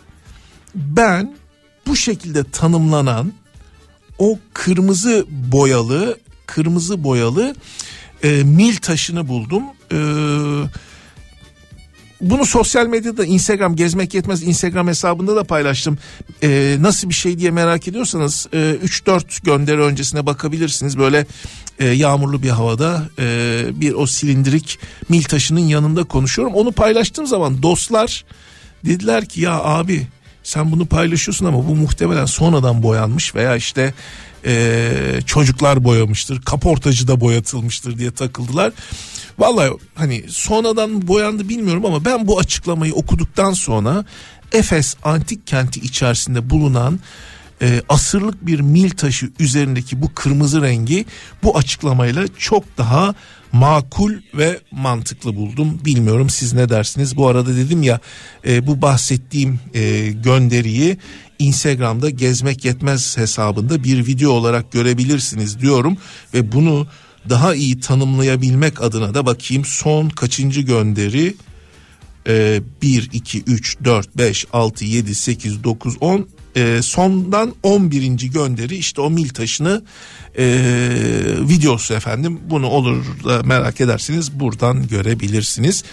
[0.74, 1.36] ben
[1.86, 3.32] bu şekilde tanımlanan
[4.18, 7.54] o kırmızı boyalı kırmızı boyalı
[8.22, 9.62] e, mil taşını buldum.
[9.92, 9.98] E,
[12.20, 15.98] bunu sosyal medyada Instagram gezmek yetmez Instagram hesabında da paylaştım.
[16.42, 20.98] Ee, nasıl bir şey diye merak ediyorsanız e, 3-4 gönderi öncesine bakabilirsiniz.
[20.98, 21.26] Böyle
[21.78, 26.54] e, yağmurlu bir havada e, bir o silindirik mil taşının yanında konuşuyorum.
[26.54, 28.24] Onu paylaştığım zaman dostlar
[28.84, 30.06] dediler ki ya abi
[30.42, 33.94] sen bunu paylaşıyorsun ama bu muhtemelen sonradan boyanmış veya işte
[34.46, 38.72] e, çocuklar boyamıştır kaportacı da boyatılmıştır diye takıldılar.
[39.38, 44.04] Vallahi hani sonradan boyandı bilmiyorum ama ben bu açıklamayı okuduktan sonra
[44.52, 47.00] Efes antik kenti içerisinde bulunan
[47.62, 51.04] e, asırlık bir mil taşı üzerindeki bu kırmızı rengi
[51.42, 53.14] bu açıklamayla çok daha
[53.52, 55.80] makul ve mantıklı buldum.
[55.84, 57.16] Bilmiyorum siz ne dersiniz?
[57.16, 58.00] Bu arada dedim ya
[58.46, 60.98] e, bu bahsettiğim e, gönderiyi
[61.38, 65.96] Instagram'da gezmek yetmez hesabında bir video olarak görebilirsiniz diyorum
[66.34, 66.86] ve bunu
[67.28, 71.34] daha iyi tanımlayabilmek adına da bakayım son kaçıncı gönderi
[72.28, 78.06] e, 1 2 3 4 5 6 7 8 9 10 e, sondan 11.
[78.16, 79.82] gönderi işte o mil taşını
[80.38, 80.44] e,
[81.40, 85.84] videosu efendim bunu olur da merak edersiniz buradan görebilirsiniz.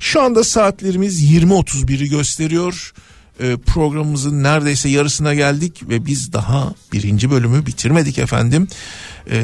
[0.00, 2.92] Şu anda saatlerimiz 20.31'i gösteriyor.
[3.40, 8.68] E, programımızın neredeyse yarısına geldik ve biz daha birinci bölümü bitirmedik efendim.
[9.30, 9.40] E,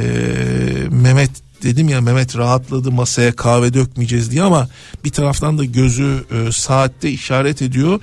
[0.91, 1.31] Mehmet
[1.63, 4.69] dedim ya Mehmet rahatladı masaya kahve dökmeyeceğiz diye ama
[5.05, 8.01] bir taraftan da gözü e, saatte işaret ediyor.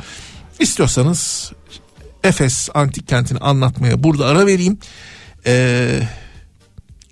[0.59, 1.51] İstiyorsanız
[2.23, 4.77] Efes antik kentini anlatmaya burada ara vereyim.
[5.45, 6.01] Ee,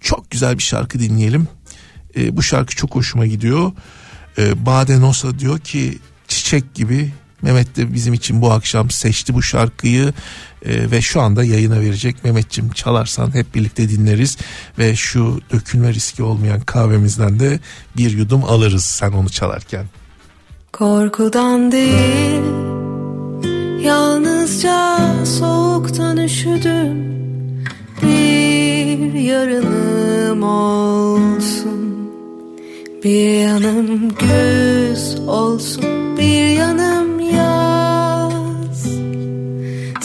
[0.02, 1.48] çok güzel bir şarkı dinleyelim.
[2.16, 3.72] Ee, bu şarkı çok hoşuma gidiyor.
[4.38, 7.12] Ee, Bade Nosa diyor ki çiçek gibi
[7.42, 10.14] Mehmet de bizim için bu akşam seçti bu şarkıyı
[10.66, 12.24] e, ve şu anda yayına verecek.
[12.24, 14.38] Mehmetçim çalarsan hep birlikte dinleriz
[14.78, 17.60] ve şu dökülme riski olmayan kahvemizden de
[17.98, 19.86] bir yudum alırız sen onu çalarken.
[20.74, 22.42] Korkudan değil
[23.84, 27.20] Yalnızca soğuktan üşüdüm
[28.02, 32.10] Bir yarınım olsun
[33.04, 37.09] Bir yanım güz olsun Bir yanım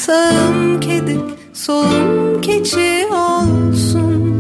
[0.07, 1.19] Sağım kedi
[1.53, 4.34] solum keçi olsun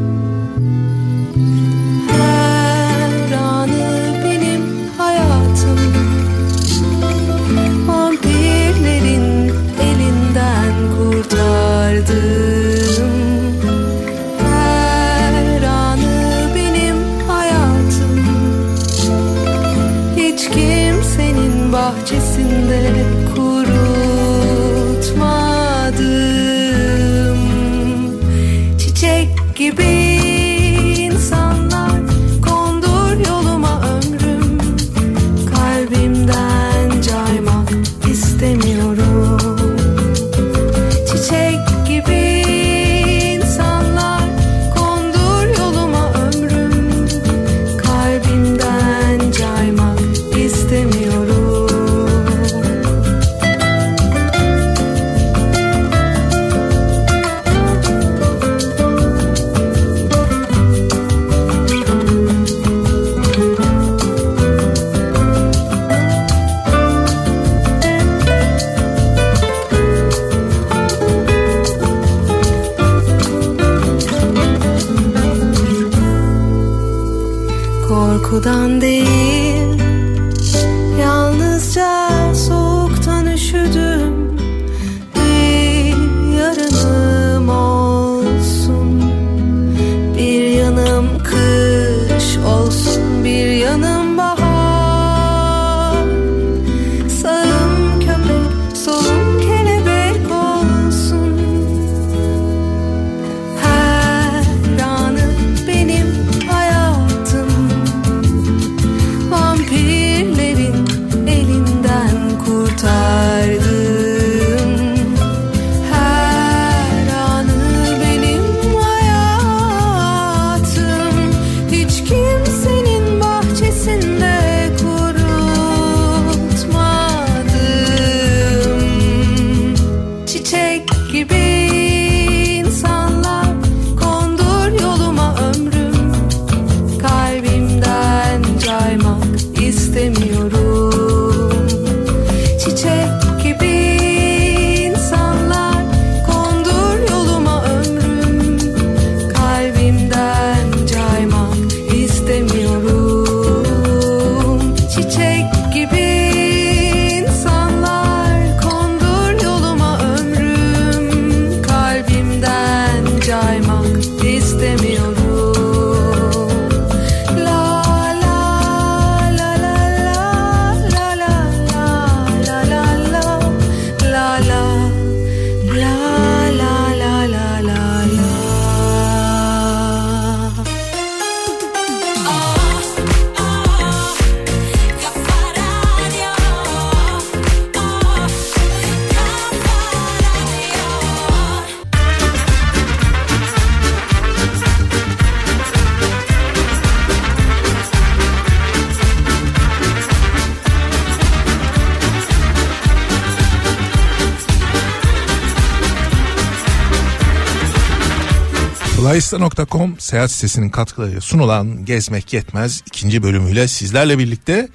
[209.34, 214.68] Flyista.com seyahat sitesinin katkılarıyla sunulan Gezmek Yetmez ikinci bölümüyle sizlerle birlikte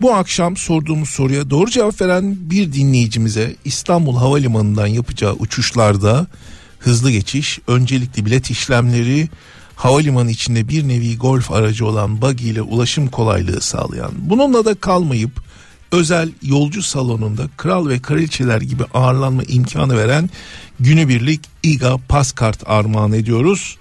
[0.00, 6.26] bu akşam sorduğumuz soruya doğru cevap veren bir dinleyicimize İstanbul Havalimanı'ndan yapacağı uçuşlarda
[6.78, 9.28] hızlı geçiş, öncelikli bilet işlemleri,
[9.76, 15.42] havalimanı içinde bir nevi golf aracı olan buggy ile ulaşım kolaylığı sağlayan, bununla da kalmayıp
[15.92, 20.30] özel yolcu salonunda kral ve kraliçeler gibi ağırlanma imkanı veren
[20.80, 23.77] günübirlik İGA Paskart armağan ediyoruz.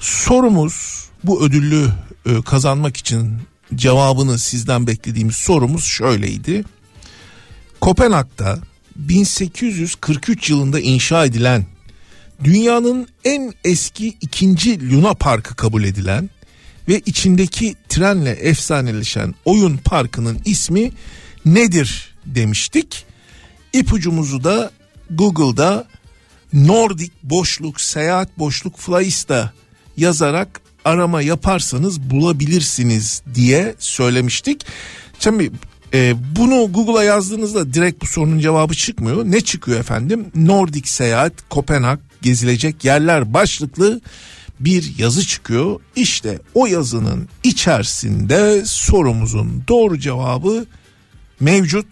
[0.00, 1.92] Sorumuz bu ödüllü
[2.26, 3.38] e, kazanmak için
[3.74, 6.64] cevabını sizden beklediğimiz sorumuz şöyleydi.
[7.80, 8.58] Kopenhag'da
[8.96, 11.66] 1843 yılında inşa edilen
[12.44, 16.30] dünyanın en eski ikinci Luna Parkı kabul edilen
[16.88, 20.92] ve içindeki trenle efsaneleşen oyun parkının ismi
[21.44, 23.04] nedir demiştik.
[23.72, 24.70] İpucumuzu da
[25.10, 25.86] Google'da
[26.52, 29.52] Nordic boşluk seyahat boşluk Flyista
[29.96, 34.66] yazarak arama yaparsanız bulabilirsiniz diye söylemiştik.
[35.18, 35.50] Şimdi
[35.94, 39.24] e, bunu Google'a yazdığınızda direkt bu sorunun cevabı çıkmıyor.
[39.24, 40.26] Ne çıkıyor efendim?
[40.34, 44.00] Nordic seyahat Kopenhag gezilecek yerler başlıklı
[44.60, 45.80] bir yazı çıkıyor.
[45.96, 50.66] İşte o yazının içerisinde sorumuzun doğru cevabı
[51.40, 51.86] mevcut.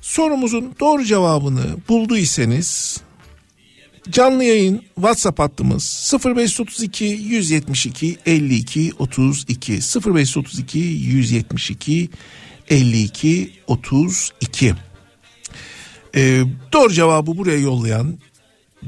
[0.00, 3.00] Sorumuzun doğru cevabını bulduysanız
[4.10, 12.10] canlı yayın WhatsApp hattımız 0532 172 52 32 0532 172
[12.68, 14.74] 52 32
[16.16, 18.18] ee, doğru cevabı buraya yollayan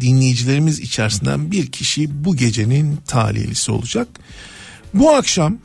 [0.00, 4.08] dinleyicilerimiz içerisinden bir kişi bu gecenin talihlisi olacak.
[4.94, 5.58] Bu akşam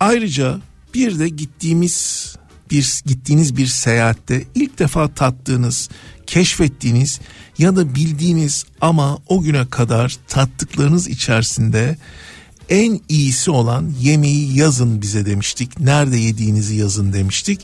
[0.00, 0.60] ayrıca
[0.94, 2.36] bir de gittiğimiz
[2.70, 5.88] bir gittiğiniz bir seyahatte ilk defa tattığınız,
[6.28, 7.20] keşfettiğiniz
[7.58, 11.96] ya da bildiğiniz ama o güne kadar tattıklarınız içerisinde
[12.68, 15.80] en iyisi olan yemeği yazın bize demiştik.
[15.80, 17.60] Nerede yediğinizi yazın demiştik.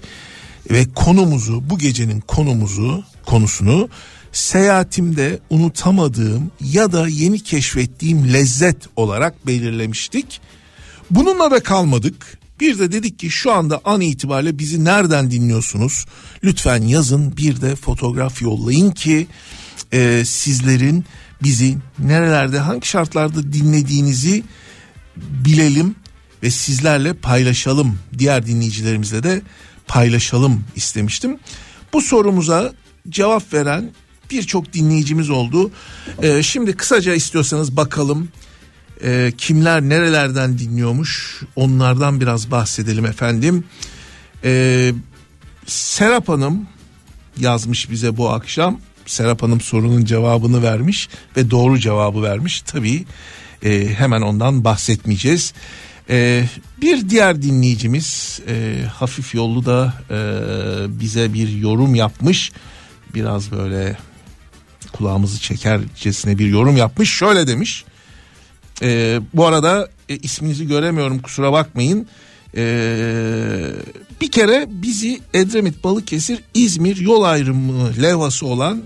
[0.70, 3.88] Ve konumuzu bu gecenin konumuzu konusunu
[4.32, 10.40] seyahatimde unutamadığım ya da yeni keşfettiğim lezzet olarak belirlemiştik.
[11.10, 12.38] Bununla da kalmadık.
[12.60, 16.04] Bir de dedik ki şu anda an itibariyle bizi nereden dinliyorsunuz?
[16.44, 19.26] Lütfen yazın bir de fotoğraf yollayın ki
[19.92, 21.04] e, sizlerin
[21.42, 24.42] bizi nerelerde hangi şartlarda dinlediğinizi
[25.16, 25.94] bilelim
[26.42, 27.98] ve sizlerle paylaşalım.
[28.18, 29.42] Diğer dinleyicilerimizle de
[29.86, 31.38] paylaşalım istemiştim.
[31.92, 32.72] Bu sorumuza
[33.08, 33.90] cevap veren
[34.30, 35.70] birçok dinleyicimiz oldu.
[36.22, 38.28] Ee, şimdi kısaca istiyorsanız bakalım
[39.02, 43.64] e, kimler nerelerden dinliyormuş onlardan biraz bahsedelim efendim.
[44.44, 44.92] Ee,
[45.66, 46.66] Serap Hanım
[47.38, 48.80] yazmış bize bu akşam.
[49.06, 52.62] Serap Hanım sorunun cevabını vermiş ve doğru cevabı vermiş.
[52.62, 53.04] Tabii
[53.64, 55.52] e, hemen ondan bahsetmeyeceğiz.
[56.10, 56.44] E,
[56.82, 60.18] bir diğer dinleyicimiz e, hafif yollu da e,
[61.00, 62.52] bize bir yorum yapmış.
[63.14, 63.96] Biraz böyle
[64.92, 67.10] kulağımızı çekercesine bir yorum yapmış.
[67.10, 67.84] Şöyle demiş.
[68.82, 72.06] E, bu arada e, isminizi göremiyorum kusura bakmayın.
[72.56, 72.64] E,
[74.20, 78.82] bir kere bizi Edremit, Balıkesir, İzmir yol ayrımı levhası olan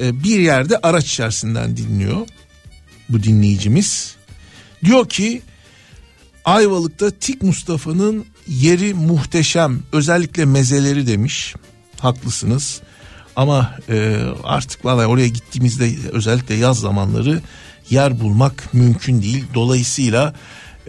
[0.00, 2.26] e, bir yerde araç içerisinden dinliyor
[3.08, 4.16] bu dinleyicimiz.
[4.84, 5.42] Diyor ki
[6.44, 11.54] Ayvalık'ta Tik Mustafa'nın yeri muhteşem özellikle mezeleri demiş.
[11.98, 12.80] Haklısınız.
[13.36, 17.40] Ama e, artık vallahi oraya gittiğimizde özellikle yaz zamanları
[17.90, 19.44] yer bulmak mümkün değil.
[19.54, 20.34] Dolayısıyla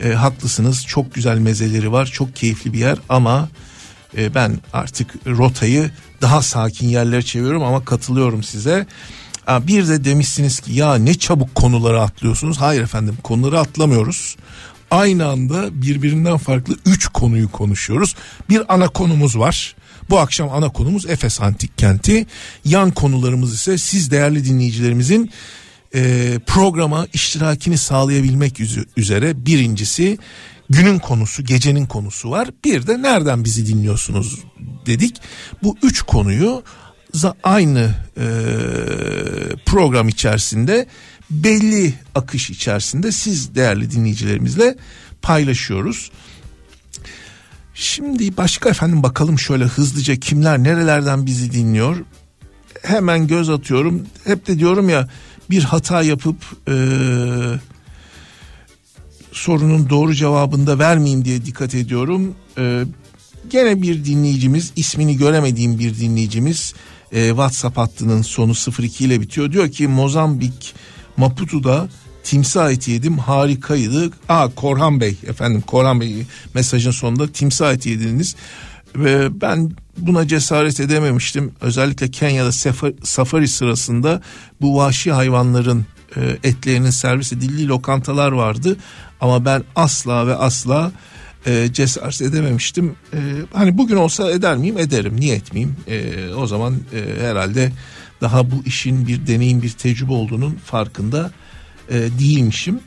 [0.03, 3.49] e, haklısınız çok güzel mezeleri var çok keyifli bir yer ama
[4.17, 8.87] e, ben artık rotayı daha sakin yerlere çeviriyorum ama katılıyorum size.
[9.49, 12.57] Bir de demişsiniz ki ya ne çabuk konuları atlıyorsunuz.
[12.57, 14.35] Hayır efendim konuları atlamıyoruz.
[14.91, 18.15] Aynı anda birbirinden farklı üç konuyu konuşuyoruz.
[18.49, 19.75] Bir ana konumuz var.
[20.09, 22.25] Bu akşam ana konumuz Efes Antik Kenti.
[22.65, 25.31] Yan konularımız ise siz değerli dinleyicilerimizin
[25.95, 28.59] e, programa iştirakini sağlayabilmek
[28.97, 30.17] üzere birincisi
[30.69, 32.49] günün konusu, gecenin konusu var.
[32.65, 34.39] Bir de nereden bizi dinliyorsunuz
[34.85, 35.21] dedik.
[35.63, 36.63] Bu üç konuyu
[37.43, 38.25] aynı e,
[39.65, 40.87] program içerisinde
[41.29, 44.75] belli akış içerisinde siz değerli dinleyicilerimizle
[45.21, 46.11] paylaşıyoruz.
[47.73, 51.97] Şimdi başka efendim bakalım şöyle hızlıca kimler nerelerden bizi dinliyor.
[52.83, 54.07] Hemen göz atıyorum.
[54.23, 55.09] Hep de diyorum ya
[55.49, 56.35] bir hata yapıp
[56.67, 56.75] e,
[59.31, 62.35] sorunun doğru cevabını da vermeyeyim diye dikkat ediyorum.
[62.57, 62.83] E,
[63.49, 66.73] gene bir dinleyicimiz ismini göremediğim bir dinleyicimiz
[67.11, 69.51] e, WhatsApp hattının sonu 02 ile bitiyor.
[69.51, 70.75] Diyor ki Mozambik
[71.17, 71.89] Maputo'da
[72.23, 74.11] timsah eti yedim harikaydı.
[74.29, 78.35] Aa Korhan Bey efendim Korhan Bey mesajın sonunda timsah eti yediniz.
[78.95, 81.51] Ve ben buna cesaret edememiştim.
[81.61, 82.51] Özellikle Kenya'da
[83.03, 84.21] safari sırasında
[84.61, 85.85] bu vahşi hayvanların
[86.15, 88.77] e, etlerinin servis edildiği lokantalar vardı.
[89.21, 90.91] Ama ben asla ve asla
[91.45, 92.95] e, cesaret edememiştim.
[93.13, 93.19] E,
[93.53, 94.77] hani bugün olsa eder miyim?
[94.77, 95.19] Ederim.
[95.19, 95.75] Niye etmeyeyim?
[96.37, 96.77] O zaman
[97.19, 97.71] herhalde
[98.21, 101.31] daha bu işin bir deneyim, bir tecrübe olduğunun farkında
[101.91, 102.79] değilmişim.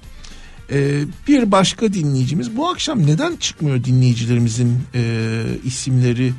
[0.71, 6.33] E, bir başka dinleyicimiz bu akşam neden çıkmıyor dinleyicilerimizin e, isimleri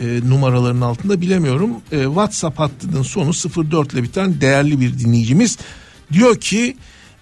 [0.00, 1.70] e, numaraların altında bilemiyorum.
[1.92, 3.30] E, WhatsApp hattının sonu
[3.70, 5.58] 04 ile biten değerli bir dinleyicimiz
[6.12, 6.76] diyor ki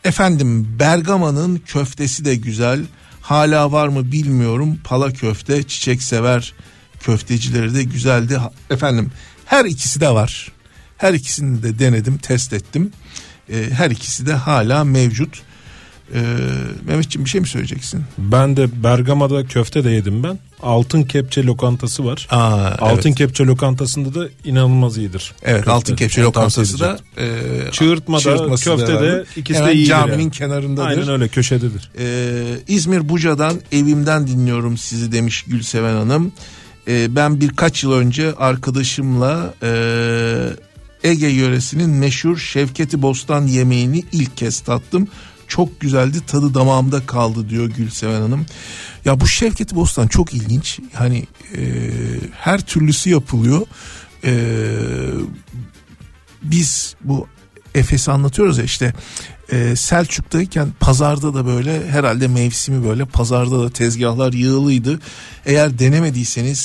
[0.04, 2.84] efendim Bergama'nın köftesi de güzel.
[3.20, 4.78] Hala var mı bilmiyorum.
[4.84, 6.54] Pala köfte, çiçek sever
[7.00, 8.40] köftecileri de güzeldi.
[8.70, 9.12] Efendim
[9.44, 10.52] her ikisi de var.
[10.96, 12.90] Her ikisini de denedim, test ettim.
[13.48, 15.42] E, her ikisi de hala mevcut.
[16.14, 16.20] E,
[16.86, 18.04] Mehmetciğim bir şey mi söyleyeceksin?
[18.18, 20.38] Ben de Bergama'da köfte de yedim ben.
[20.62, 22.26] Altın Kepçe lokantası var.
[22.30, 23.18] Aa, Altın evet.
[23.18, 25.32] Kepçe lokantasında da inanılmaz iyidir.
[25.42, 25.70] Evet Köfte.
[25.70, 27.26] Altın Kepçe lokantası da e,
[27.72, 30.30] Çığırtmada, çığırtması köfte de ikisi Hemen de iyidir caminin yani.
[30.30, 30.86] kenarındadır.
[30.88, 31.90] Aynen öyle köşededir.
[31.98, 36.32] Ee, İzmir Buca'dan evimden dinliyorum sizi demiş Gülseven Hanım.
[36.88, 39.70] Ee, ben birkaç yıl önce arkadaşımla e,
[41.04, 45.08] Ege yöresinin meşhur Şevketi Bostan yemeğini ilk kez tattım.
[45.48, 48.46] Çok güzeldi tadı damağımda kaldı diyor Gülseven Hanım.
[49.04, 50.80] Ya bu Şevketi Bostan çok ilginç.
[50.92, 51.26] Hani
[51.56, 51.62] e,
[52.32, 53.66] her türlüsü yapılıyor.
[54.24, 54.34] E,
[56.42, 57.26] biz bu
[57.74, 58.92] Efes'i anlatıyoruz ya işte
[59.52, 65.00] e, Selçuk'tayken pazarda da böyle herhalde mevsimi böyle pazarda da tezgahlar yığılıydı.
[65.46, 66.60] Eğer denemediyseniz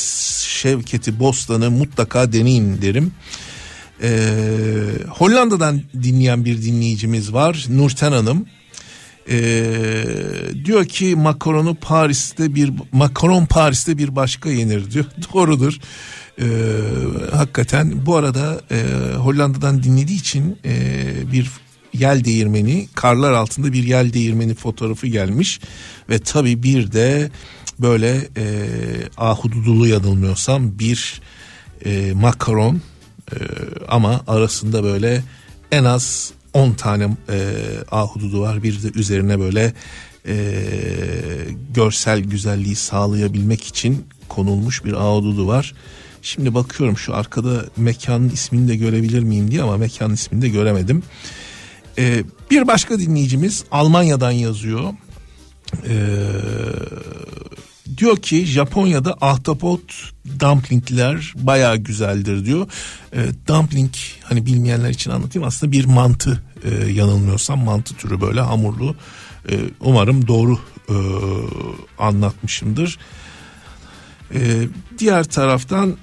[0.48, 3.12] Şevketi Bostan'ı mutlaka deneyin derim.
[4.04, 4.10] E,
[5.10, 8.46] Hollanda'dan dinleyen bir dinleyicimiz var Nurten Hanım.
[9.30, 9.64] E,
[10.66, 15.06] diyor ki makaronu Paris'te bir makaron Paris'te bir başka yenir diyor.
[15.34, 15.78] Doğrudur.
[16.42, 16.46] E,
[17.32, 18.84] hakikaten bu arada e,
[19.16, 20.72] Hollanda'dan dinlediği için e,
[21.32, 21.52] bir
[21.94, 25.60] yel değirmeni karlar altında bir yel değirmeni fotoğrafı gelmiş
[26.10, 27.32] ve tabi bir de
[27.80, 28.46] böyle e,
[29.18, 31.22] ahududulu yanılmıyorsam bir
[31.86, 32.82] e, makaron
[33.32, 33.36] e,
[33.88, 35.24] ama arasında böyle
[35.72, 37.56] en az 10 tane e,
[37.92, 39.74] ahududu var bir de üzerine böyle
[40.28, 40.36] e,
[41.74, 45.74] görsel güzelliği sağlayabilmek için konulmuş bir ahududu var.
[46.22, 51.04] Şimdi bakıyorum şu arkada mekanın ismini de görebilir miyim diye ama mekanın ismini de göremedim.
[51.98, 54.94] Ee, bir başka dinleyicimiz Almanya'dan yazıyor.
[55.88, 55.96] Ee,
[57.98, 59.82] diyor ki Japonya'da ahtapot
[60.40, 62.68] dumplingler bayağı güzeldir diyor.
[63.14, 63.92] Ee, dumpling
[64.24, 68.96] hani bilmeyenler için anlatayım aslında bir mantı e, yanılmıyorsam mantı türü böyle hamurlu.
[69.52, 70.60] Ee, umarım doğru
[70.90, 70.96] e,
[71.98, 73.00] anlatmışımdır.
[74.34, 74.68] Ee,
[74.98, 75.98] diğer taraftan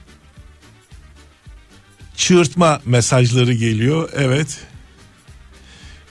[2.17, 4.09] çığırtma mesajları geliyor.
[4.15, 4.67] Evet.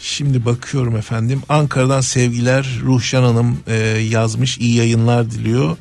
[0.06, 1.41] Şimdi bakıyorum efendim.
[1.49, 2.80] Ankara'dan sevgiler.
[2.84, 3.76] Ruhşan Hanım e,
[4.10, 4.58] yazmış.
[4.58, 5.78] İyi yayınlar diliyor.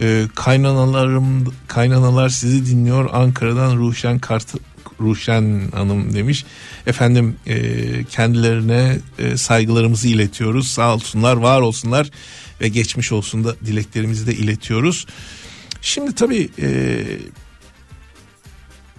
[0.00, 3.10] E, kaynanalarım kaynanalar sizi dinliyor.
[3.12, 4.54] Ankara'dan Ruhşan Kart
[5.00, 6.44] Ruşen Hanım demiş.
[6.86, 10.68] Efendim e, kendilerine e, saygılarımızı iletiyoruz.
[10.68, 12.10] Sağ olsunlar, var olsunlar
[12.60, 15.06] ve geçmiş olsun da dileklerimizi de iletiyoruz.
[15.80, 17.02] Şimdi tabii e,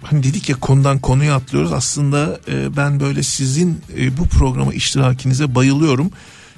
[0.02, 1.72] hani dedik ya konudan konuya atlıyoruz.
[1.72, 6.10] Aslında e, ben böyle sizin e, bu programa iştirakinize bayılıyorum.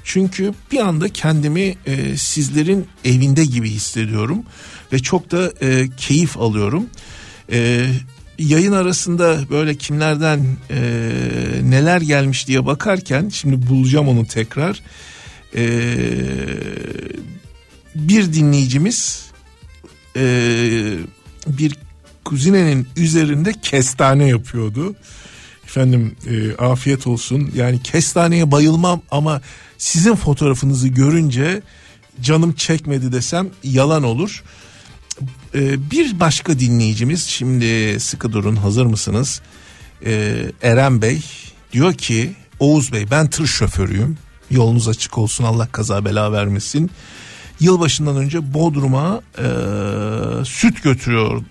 [0.03, 4.43] Çünkü bir anda kendimi e, sizlerin evinde gibi hissediyorum
[4.93, 5.51] ve çok da
[5.97, 6.85] keyif alıyorum.
[8.39, 10.57] Yayın arasında böyle kimlerden
[11.69, 14.81] neler gelmiş diye bakarken şimdi bulacağım onu tekrar.
[17.95, 19.25] Bir dinleyicimiz
[21.47, 21.77] bir
[22.25, 24.95] kuzinenin üzerinde kestane yapıyordu.
[25.63, 27.51] Efendim e, afiyet olsun.
[27.55, 29.41] Yani kestaneye bayılmam ama
[29.77, 31.61] sizin fotoğrafınızı görünce
[32.21, 34.43] canım çekmedi desem yalan olur.
[35.55, 39.41] E, bir başka dinleyicimiz şimdi sıkı durun hazır mısınız?
[40.05, 41.23] E, Eren Bey
[41.73, 44.17] diyor ki Oğuz Bey ben tır şoförüyüm.
[44.49, 46.91] Yolunuz açık olsun Allah kaza bela vermesin.
[47.59, 49.45] Yılbaşından önce Bodrum'a e,
[50.45, 51.43] süt götürüyor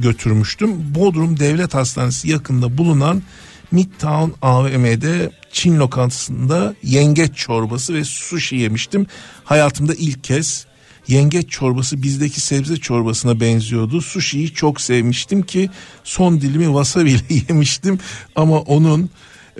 [0.00, 0.94] götürmüştüm.
[0.94, 3.22] Bodrum Devlet Hastanesi yakında bulunan
[3.70, 9.06] Midtown AVM'de Çin lokantasında yengeç çorbası ve sushi yemiştim.
[9.44, 10.66] Hayatımda ilk kez
[11.08, 14.00] yengeç çorbası bizdeki sebze çorbasına benziyordu.
[14.00, 15.70] Sushi'yi çok sevmiştim ki
[16.04, 17.98] son dilimi wasabi ile yemiştim
[18.36, 19.10] ama onun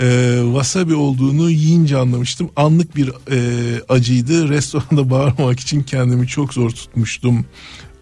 [0.01, 2.51] e, wasabi olduğunu yiyince anlamıştım.
[2.57, 3.39] Anlık bir e,
[3.89, 4.49] acıydı.
[4.49, 7.47] Restoranda bağırmak için kendimi çok zor tutmuştum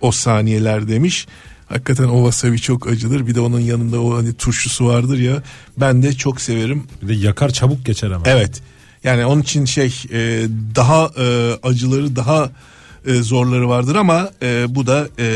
[0.01, 1.27] o saniyeler demiş.
[1.75, 3.27] Hakikaten o wasabi çok acıdır.
[3.27, 5.43] Bir de onun yanında o hani turşusu vardır ya.
[5.77, 6.85] Ben de çok severim.
[7.03, 8.25] Bir de yakar çabuk geçer ama.
[8.27, 8.63] Evet.
[9.05, 10.47] Yani onun için şey e,
[10.77, 12.51] daha e, acıları daha
[13.07, 15.29] e, zorları vardır ama e, bu da e,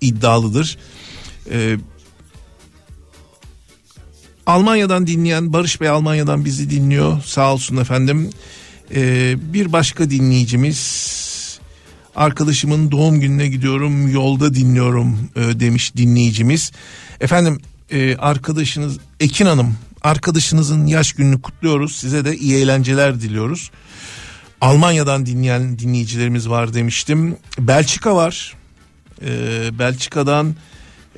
[0.00, 0.78] iddialıdır.
[1.50, 1.76] E,
[4.46, 7.22] Almanya'dan dinleyen Barış Bey Almanya'dan bizi dinliyor.
[7.24, 8.30] Sağ olsun efendim.
[8.94, 10.78] E, bir başka dinleyicimiz
[12.18, 16.72] Arkadaşımın doğum gününe gidiyorum yolda dinliyorum e, demiş dinleyicimiz.
[17.20, 17.60] Efendim
[17.90, 21.96] e, arkadaşınız Ekin Hanım arkadaşınızın yaş gününü kutluyoruz.
[21.96, 23.70] Size de iyi eğlenceler diliyoruz.
[24.60, 27.36] Almanya'dan dinleyen dinleyicilerimiz var demiştim.
[27.58, 28.54] Belçika var.
[29.22, 30.54] Ee, Belçika'dan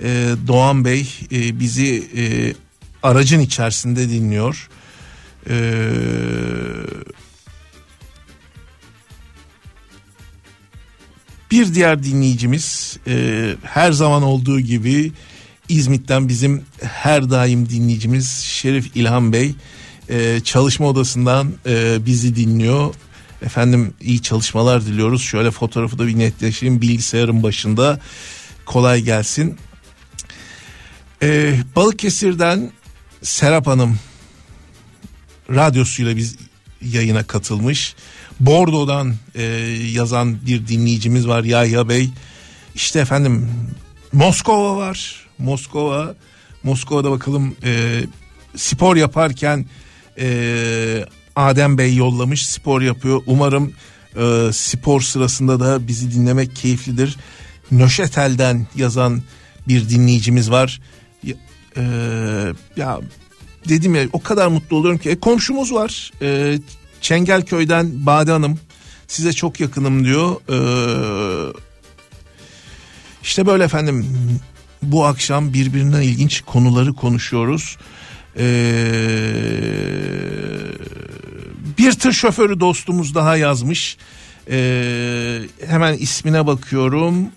[0.02, 2.54] e, Doğan Bey e, bizi e,
[3.02, 4.68] aracın içerisinde dinliyor.
[5.50, 5.54] Ee,
[11.50, 15.12] bir diğer dinleyicimiz e, her zaman olduğu gibi
[15.68, 19.54] İzmit'ten bizim her daim dinleyicimiz Şerif İlhan Bey
[20.08, 22.94] e, çalışma odasından e, bizi dinliyor.
[23.42, 25.22] Efendim iyi çalışmalar diliyoruz.
[25.22, 28.00] Şöyle fotoğrafı da bir netleşeyim bilgisayarın başında.
[28.66, 29.58] Kolay gelsin.
[31.22, 32.70] E, Balıkesir'den
[33.22, 33.98] Serap Hanım
[35.50, 36.36] radyosuyla biz
[36.82, 37.94] yayına katılmış.
[38.40, 39.42] Bordo'dan e,
[39.92, 42.10] yazan bir dinleyicimiz var Yahya Bey.
[42.74, 43.50] İşte efendim
[44.12, 45.26] Moskova var.
[45.38, 46.14] Moskova.
[46.62, 48.02] Moskova'da bakalım e,
[48.56, 49.66] spor yaparken
[50.18, 51.04] e,
[51.36, 53.22] Adem Bey yollamış spor yapıyor.
[53.26, 53.72] Umarım
[54.16, 57.16] e, spor sırasında da bizi dinlemek keyiflidir.
[57.70, 59.22] Nöşetel'den yazan
[59.68, 60.80] bir dinleyicimiz var.
[61.22, 61.34] Ya,
[61.76, 61.82] e,
[62.76, 63.00] ya
[63.68, 65.10] dedim ya o kadar mutlu oluyorum ki.
[65.10, 66.12] E, komşumuz var.
[66.22, 66.58] E,
[67.00, 68.58] Çengelköy'den Bade Hanım.
[69.08, 70.36] Size çok yakınım diyor.
[70.48, 70.58] E,
[73.22, 74.06] işte böyle efendim
[74.82, 77.76] bu akşam birbirinden ilginç konuları konuşuyoruz.
[78.38, 78.42] Ee,
[81.78, 83.96] bir tır şoförü dostumuz daha yazmış.
[84.50, 87.28] Ee, hemen ismine bakıyorum.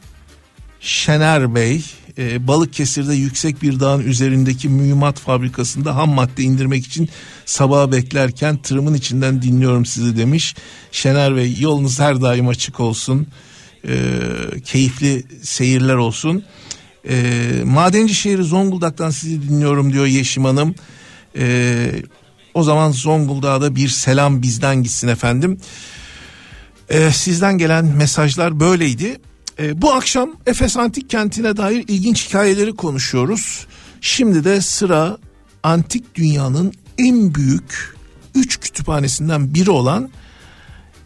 [0.79, 1.85] Şener Bey
[2.17, 7.09] e, Balıkesir'de yüksek bir dağın üzerindeki mühimmat fabrikasında ham madde indirmek için
[7.45, 10.55] sabaha beklerken tırımın içinden dinliyorum sizi demiş.
[10.91, 13.27] Şener Bey yolunuz her daim açık olsun.
[13.87, 13.95] E,
[14.65, 16.43] keyifli seyirler olsun.
[17.09, 20.75] E, Madenci şehri Zonguldak'tan sizi dinliyorum diyor Yeşim Hanım.
[21.37, 21.91] E,
[22.53, 25.57] o zaman Zonguldak'a da bir selam bizden gitsin efendim.
[26.89, 29.17] E, sizden gelen mesajlar böyleydi.
[29.59, 33.67] E, bu akşam Efes Antik Kenti'ne dair ilginç hikayeleri konuşuyoruz.
[34.01, 35.17] Şimdi de sıra
[35.63, 37.95] antik dünyanın en büyük
[38.35, 40.09] üç kütüphanesinden biri olan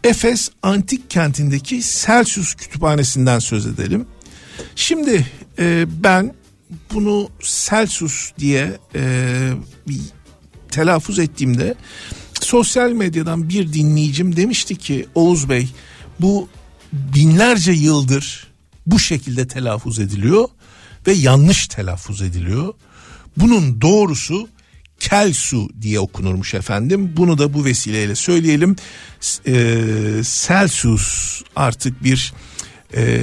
[0.04, 4.06] Efes Antik Kenti'ndeki Celsius Kütüphanesi'nden söz edelim.
[4.76, 5.26] Şimdi
[5.58, 6.34] e, ben
[6.94, 9.50] bunu Celsius diye e,
[9.88, 10.00] bir
[10.70, 11.74] telaffuz ettiğimde
[12.40, 15.68] sosyal medyadan bir dinleyicim demişti ki Oğuz Bey
[16.20, 16.48] bu
[16.92, 18.46] binlerce yıldır
[18.86, 20.48] bu şekilde telaffuz ediliyor
[21.06, 22.74] ve yanlış telaffuz ediliyor.
[23.36, 24.48] Bunun doğrusu
[25.00, 27.12] Kelsu diye okunurmuş efendim.
[27.16, 28.76] Bunu da bu vesileyle söyleyelim.
[29.46, 29.54] E,
[30.22, 32.32] Celsius artık bir
[32.96, 33.20] e,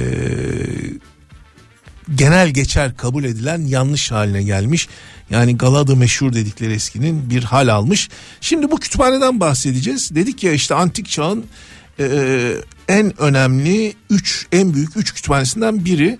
[2.14, 4.88] genel geçer kabul edilen yanlış haline gelmiş.
[5.30, 8.08] Yani Galada meşhur dedikleri eskinin bir hal almış.
[8.40, 10.14] Şimdi bu kütüphaneden bahsedeceğiz.
[10.14, 11.44] Dedik ya işte antik çağın
[11.98, 12.52] e,
[12.88, 16.18] en önemli üç en büyük üç kütüphanesinden biri.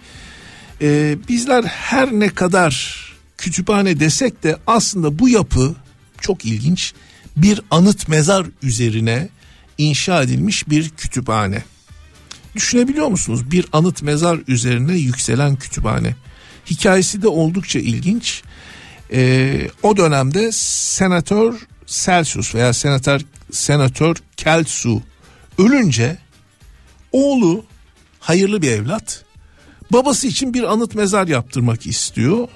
[0.83, 3.05] E, bizler her ne kadar
[3.39, 5.75] kütüphane desek de aslında bu yapı
[6.21, 6.93] çok ilginç
[7.37, 9.29] bir anıt mezar üzerine
[9.79, 11.63] inşa edilmiş bir kütüphane.
[12.55, 13.51] Düşünebiliyor musunuz?
[13.51, 16.17] Bir anıt mezar üzerine yükselen kütüphane.
[16.71, 18.43] Hikayesi de oldukça ilginç.
[19.13, 21.55] Ee, o dönemde senatör
[21.87, 23.21] Celsius veya senatör
[23.51, 25.03] senatör Kelsu
[25.59, 26.19] ölünce
[27.13, 27.65] oğlu
[28.21, 29.25] hayırlı bir evlat
[29.93, 32.49] babası için bir anıt mezar yaptırmak istiyor.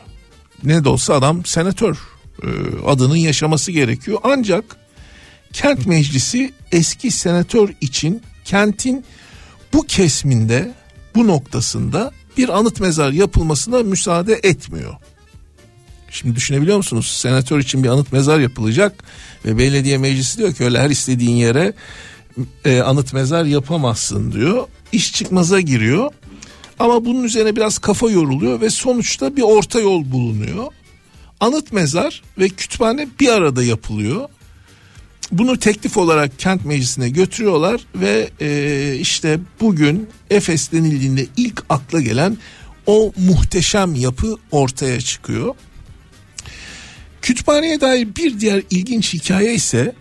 [0.65, 1.99] Ne de olsa adam senatör
[2.43, 2.49] e,
[2.87, 4.19] adının yaşaması gerekiyor.
[4.23, 4.77] Ancak
[5.53, 9.05] kent meclisi eski senatör için kentin
[9.73, 10.75] bu kesminde
[11.15, 14.95] bu noktasında bir anıt mezar yapılmasına müsaade etmiyor.
[16.11, 17.07] Şimdi düşünebiliyor musunuz?
[17.07, 19.05] Senatör için bir anıt mezar yapılacak
[19.45, 21.75] ve belediye meclisi diyor ki öyle her istediğin yere
[22.65, 24.67] e, anıt mezar yapamazsın diyor.
[24.93, 26.11] İş çıkmaza giriyor.
[26.79, 30.67] Ama bunun üzerine biraz kafa yoruluyor ve sonuçta bir orta yol bulunuyor.
[31.41, 34.29] Anıt mezar ve kütüphane bir arada yapılıyor.
[35.33, 42.37] Bunu teklif olarak kent meclisine götürüyorlar ve e, işte bugün Efes denildiğinde ilk akla gelen
[42.87, 45.55] o muhteşem yapı ortaya çıkıyor.
[47.23, 49.95] Kütüphaneye dair bir diğer ilginç hikaye ise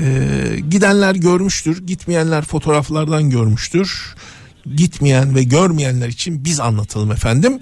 [0.00, 4.14] e, gidenler görmüştür, gitmeyenler fotoğraflardan görmüştür.
[4.76, 7.60] Gitmeyen ve görmeyenler için biz anlatalım efendim.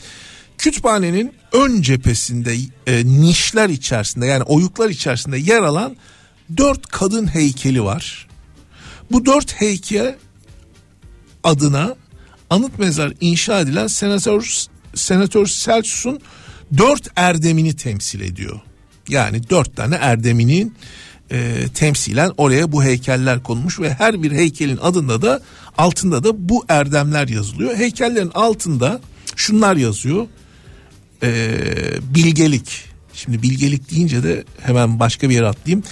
[0.58, 2.56] Kütüphanenin ön cephesinde
[2.86, 5.96] e, nişler içerisinde yani oyuklar içerisinde yer alan
[6.56, 8.28] dört kadın heykeli var.
[9.10, 10.16] Bu dört heykel
[11.44, 11.96] adına
[12.50, 16.20] anıt mezar inşa edilen senatör senatör Celsus'un
[16.76, 18.60] dört erdemini temsil ediyor.
[19.08, 20.74] Yani dört tane erdeminin
[21.32, 25.40] e, temsilen oraya bu heykeller konmuş ve her bir heykelin adında da
[25.78, 27.76] altında da bu erdemler yazılıyor.
[27.76, 29.00] Heykellerin altında
[29.36, 30.26] şunlar yazıyor.
[31.22, 31.52] E,
[32.14, 32.84] bilgelik.
[33.14, 35.84] Şimdi bilgelik deyince de hemen başka bir yere atlayayım.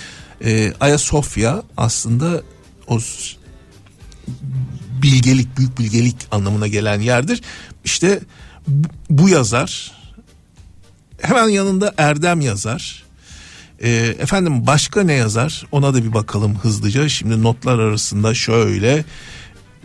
[0.45, 2.43] E, Ayasofya aslında
[2.87, 2.99] o
[5.03, 7.43] bilgelik, büyük bilgelik anlamına gelen yerdir.
[7.85, 8.21] İşte
[9.11, 9.93] bu yazar
[11.21, 13.08] hemen yanında Erdem yazar.
[13.83, 15.67] E, efendim başka ne yazar?
[15.73, 17.09] Ona da bir bakalım hızlıca.
[17.09, 19.05] Şimdi notlar arasında şöyle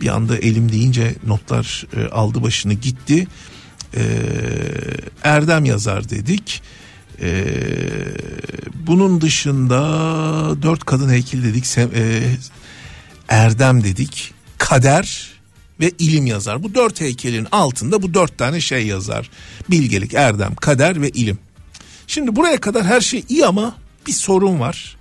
[0.00, 3.26] bir anda elim deyince notlar e, aldı başını gitti.
[3.96, 4.02] E,
[5.22, 6.62] Erdem yazar dedik.
[7.22, 7.44] E,
[8.86, 9.82] bunun dışında
[10.62, 11.64] dört kadın heykeli dedik.
[11.64, 12.36] Sem- e,
[13.28, 14.34] Erdem dedik.
[14.58, 15.34] Kader
[15.80, 16.62] ve ilim yazar.
[16.62, 19.30] Bu dört heykelin altında bu dört tane şey yazar.
[19.70, 21.38] Bilgelik, erdem, kader ve ilim.
[22.06, 23.74] Şimdi buraya kadar her şey iyi ama
[24.06, 24.96] bir sorun var.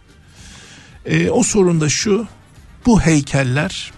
[1.05, 2.27] E, o sorun da şu.
[2.85, 3.91] Bu heykeller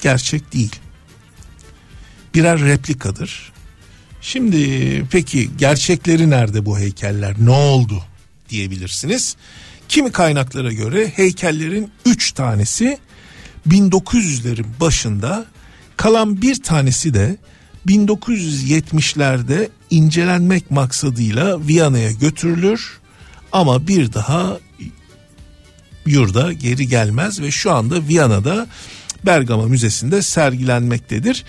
[0.00, 0.76] gerçek değil.
[2.34, 3.52] Birer replikadır.
[4.20, 7.34] Şimdi peki gerçekleri nerede bu heykeller?
[7.38, 8.04] Ne oldu
[8.48, 9.36] diyebilirsiniz.
[9.88, 12.98] Kimi kaynaklara göre heykellerin 3 tanesi
[13.68, 15.46] 1900'lerin başında
[15.96, 17.36] kalan bir tanesi de
[17.86, 23.00] 1970'lerde incelenmek maksadıyla Viyana'ya götürülür
[23.54, 24.58] ama bir daha
[26.06, 28.66] yurda geri gelmez ve şu anda Viyana'da
[29.26, 31.44] Bergama Müzesi'nde sergilenmektedir.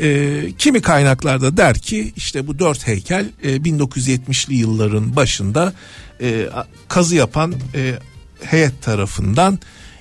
[0.00, 5.72] Ee, kimi kaynaklarda der ki işte bu dört heykel e, 1970'li yılların başında
[6.20, 6.48] e,
[6.88, 7.94] kazı yapan e,
[8.42, 9.58] heyet tarafından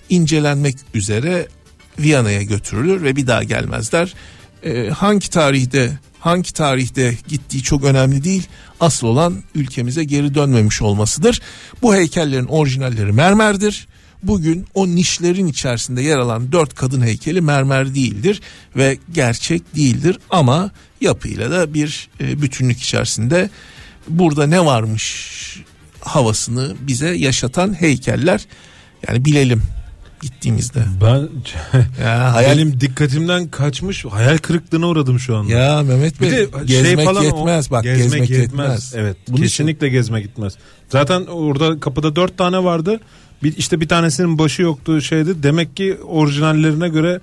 [0.09, 1.47] incelenmek üzere
[1.99, 4.13] Viyana'ya götürülür ve bir daha gelmezler.
[4.63, 8.47] Ee, hangi tarihte hangi tarihte gittiği çok önemli değil.
[8.79, 11.41] Asıl olan ülkemize geri dönmemiş olmasıdır.
[11.81, 13.87] Bu heykellerin orijinalleri mermerdir.
[14.23, 18.41] Bugün o nişlerin içerisinde yer alan dört kadın heykeli mermer değildir
[18.75, 23.49] ve gerçek değildir ama yapıyla da bir e, bütünlük içerisinde
[24.09, 25.63] burada ne varmış
[26.01, 28.47] havasını bize yaşatan heykeller
[29.07, 29.61] yani bilelim
[30.21, 30.83] gittiğimizde.
[31.01, 31.29] Ben
[32.03, 34.05] Ya hayal hayalim dikkatimden kaçmış.
[34.05, 35.51] Hayal kırıklığına uğradım şu anda.
[35.53, 38.93] ya Mehmet Bey Bir de gezmek şey falan o- yetmez bak gezmek, yetmez.
[38.95, 39.17] Evet.
[39.27, 40.53] Bunun için- kesinlikle gezmek gitmez.
[40.89, 42.99] Zaten orada kapıda dört tane vardı.
[43.43, 45.43] Bir, işte bir tanesinin başı yoktu şeydi.
[45.43, 47.19] Demek ki orijinallerine göre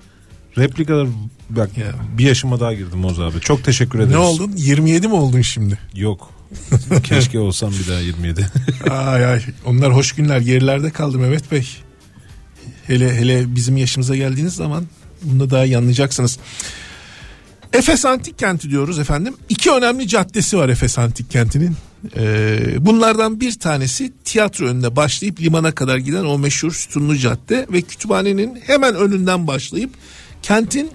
[0.57, 1.07] replikalar
[1.49, 1.85] bak Ya.
[2.17, 3.39] bir yaşıma daha girdim Oğuz abi.
[3.39, 4.11] Çok teşekkür ederiz.
[4.13, 5.79] ne oldun 27 mi oldun şimdi?
[5.95, 6.29] Yok.
[7.03, 8.45] Keşke olsam bir daha 27.
[8.91, 11.67] ay ay onlar hoş günler gerilerde kaldı Mehmet Bey.
[12.87, 14.85] Hele hele bizim yaşımıza geldiğiniz zaman
[15.21, 16.39] bunu da daha iyi anlayacaksınız.
[17.73, 19.33] Efes Antik Kenti diyoruz efendim.
[19.49, 21.75] İki önemli caddesi var Efes Antik Kenti'nin.
[22.17, 27.81] Ee, bunlardan bir tanesi tiyatro önünde başlayıp limana kadar giden o meşhur sütunlu cadde ve
[27.81, 29.89] kütüphanenin hemen önünden başlayıp
[30.41, 30.91] kentin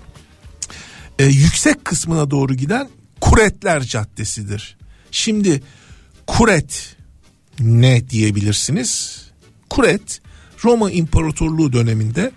[1.18, 2.88] e, yüksek kısmına doğru giden
[3.20, 4.76] Kuretler Caddesi'dir.
[5.10, 5.62] Şimdi
[6.26, 6.96] Kuret
[7.60, 9.22] ne diyebilirsiniz?
[9.70, 10.20] Kuret
[10.64, 12.32] Roma İmparatorluğu döneminde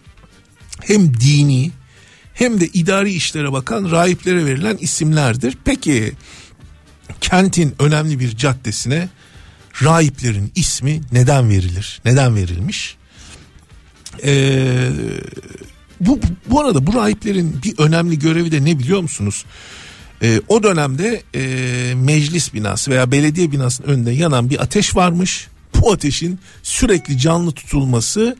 [0.81, 1.71] hem dini
[2.33, 5.57] hem de idari işlere bakan rahiplere verilen isimlerdir.
[5.65, 6.13] Peki
[7.21, 9.09] kentin önemli bir caddesine
[9.83, 12.01] rahiplerin ismi neden verilir?
[12.05, 12.97] Neden verilmiş?
[14.23, 14.89] Ee,
[15.99, 16.19] bu,
[16.49, 19.45] bu arada bu rahiplerin bir önemli görevi de ne biliyor musunuz?
[20.21, 25.47] Ee, o dönemde e, meclis binası veya belediye binasının önünde yanan bir ateş varmış.
[25.83, 28.37] Bu ateşin sürekli canlı tutulması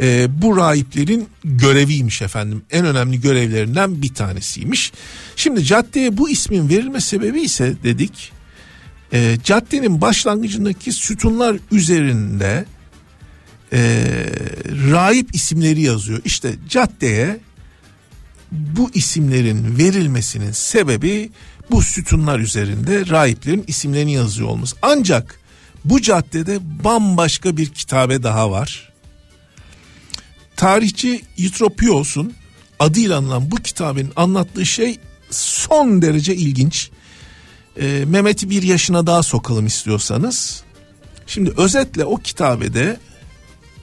[0.00, 2.62] e, bu rahiplerin göreviymiş efendim.
[2.70, 4.92] En önemli görevlerinden bir tanesiymiş.
[5.36, 8.32] Şimdi caddeye bu ismin verilme sebebi ise dedik
[9.12, 12.64] e, caddenin başlangıcındaki sütunlar üzerinde
[13.72, 14.04] e,
[14.90, 16.20] rahip isimleri yazıyor.
[16.24, 17.40] İşte caddeye
[18.52, 21.30] bu isimlerin verilmesinin sebebi
[21.70, 24.76] bu sütunlar üzerinde rahiplerin isimlerini yazıyor olması.
[24.82, 25.43] Ancak
[25.84, 28.92] bu caddede bambaşka bir kitabe daha var.
[30.56, 32.34] Tarihçi Eutropios'un
[32.78, 34.98] adıyla anılan bu kitabın anlattığı şey
[35.30, 36.90] son derece ilginç.
[37.80, 40.62] Ee, Mehmet'i bir yaşına daha sokalım istiyorsanız.
[41.26, 43.00] Şimdi özetle o kitabede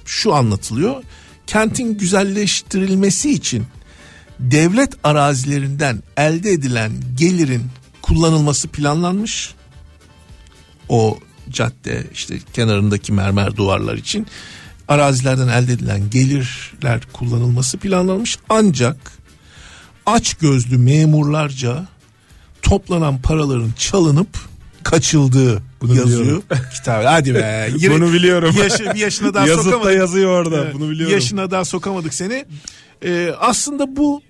[0.06, 1.04] şu anlatılıyor.
[1.48, 3.66] Kentin güzelleştirilmesi için
[4.40, 7.64] devlet arazilerinden elde edilen gelirin
[8.02, 9.54] kullanılması planlanmış.
[10.90, 11.20] O
[11.50, 14.28] cadde işte kenarındaki mermer duvarlar için
[14.88, 18.38] arazilerden elde edilen gelirler kullanılması planlanmış.
[18.50, 18.98] Ancak
[20.06, 21.86] aç gözlü memurlarca
[22.62, 24.28] toplanan paraların çalınıp
[24.84, 26.22] kaçıldığı Bunu yazıyor.
[26.22, 26.44] biliyorum.
[26.74, 27.06] Kitap.
[27.06, 27.70] Hadi be.
[27.78, 28.56] Yine- Bunu biliyorum.
[28.60, 29.98] Yaşı, bir yaşına daha Yazıtta sokamadık.
[29.98, 30.64] yazıyor orada.
[30.64, 31.14] Evet, Bunu biliyorum.
[31.16, 32.46] Yaşına daha sokamadık seni.
[33.06, 34.22] Ee, aslında bu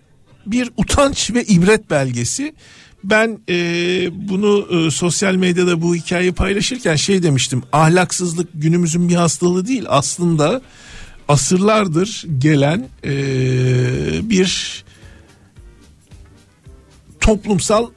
[0.46, 2.54] bir utanç ve ibret belgesi.
[3.04, 3.56] Ben e,
[4.30, 7.64] bunu e, sosyal medyada bu hikayeyi paylaşırken şey demiştim.
[7.74, 9.84] Ahlaksızlık günümüzün bir hastalığı değil.
[9.88, 10.62] Aslında
[11.28, 13.14] asırlardır gelen e,
[14.30, 14.84] bir
[17.20, 17.88] toplumsal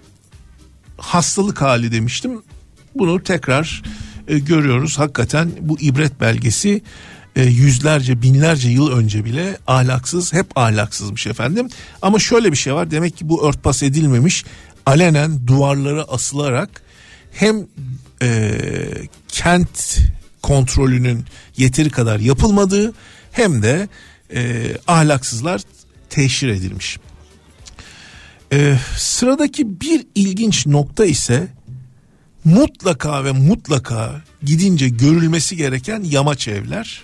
[0.97, 2.43] hastalık hali demiştim.
[2.95, 3.83] Bunu tekrar
[4.29, 4.99] e, görüyoruz.
[4.99, 6.83] Hakikaten bu ibret belgesi
[7.37, 11.69] e, yüzlerce binlerce yıl önce bile ahlaksız hep ahlaksızmış efendim.
[12.03, 14.45] Ama şöyle bir şey var demek ki bu örtbas edilmemiş
[14.87, 16.82] alenen duvarlara asılarak
[17.32, 17.66] hem
[18.22, 18.51] e,
[19.28, 19.99] kent
[20.43, 21.24] kontrolünün
[21.57, 22.95] yeteri kadar yapılmadığı
[23.32, 23.89] hem de
[24.35, 25.61] e, ahlaksızlar
[26.11, 26.99] teşhir edilmiş.
[28.53, 31.49] Ee, sıradaki bir ilginç nokta ise
[32.45, 37.03] mutlaka ve mutlaka gidince görülmesi gereken yamaç evler.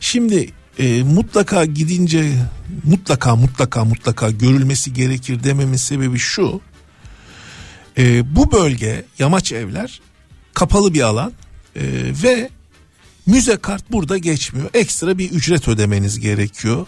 [0.00, 2.32] Şimdi e, mutlaka gidince
[2.84, 6.60] mutlaka mutlaka mutlaka görülmesi gerekir dememin sebebi şu.
[7.98, 10.00] E, bu bölge yamaç evler
[10.54, 11.32] kapalı bir alan
[11.76, 11.82] e,
[12.22, 12.50] ve
[13.26, 14.70] müze kart burada geçmiyor.
[14.74, 16.86] Ekstra bir ücret ödemeniz gerekiyor.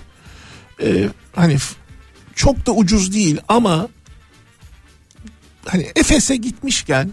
[0.83, 1.57] E, hani
[2.35, 3.89] çok da ucuz değil ama
[5.65, 7.11] hani Efes'e gitmişken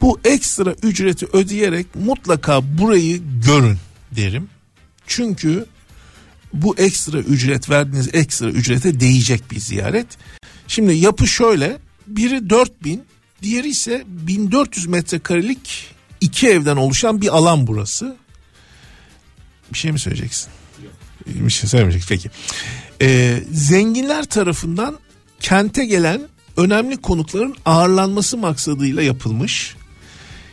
[0.00, 3.78] bu ekstra ücreti ödeyerek mutlaka burayı görün
[4.16, 4.48] derim.
[5.06, 5.66] Çünkü
[6.52, 10.06] bu ekstra ücret verdiğiniz ekstra ücrete değecek bir ziyaret.
[10.68, 11.78] Şimdi yapı şöyle
[12.08, 13.04] biri 4000
[13.42, 15.86] diğeri ise 1400 metrekarelik
[16.20, 18.16] iki evden oluşan bir alan burası.
[19.72, 20.48] Bir şey mi söyleyeceksin?
[21.26, 22.30] Bir şey söylemeyecek peki.
[23.02, 24.98] Ee, zenginler tarafından
[25.40, 26.20] kente gelen
[26.56, 29.76] önemli konukların ağırlanması maksadıyla yapılmış.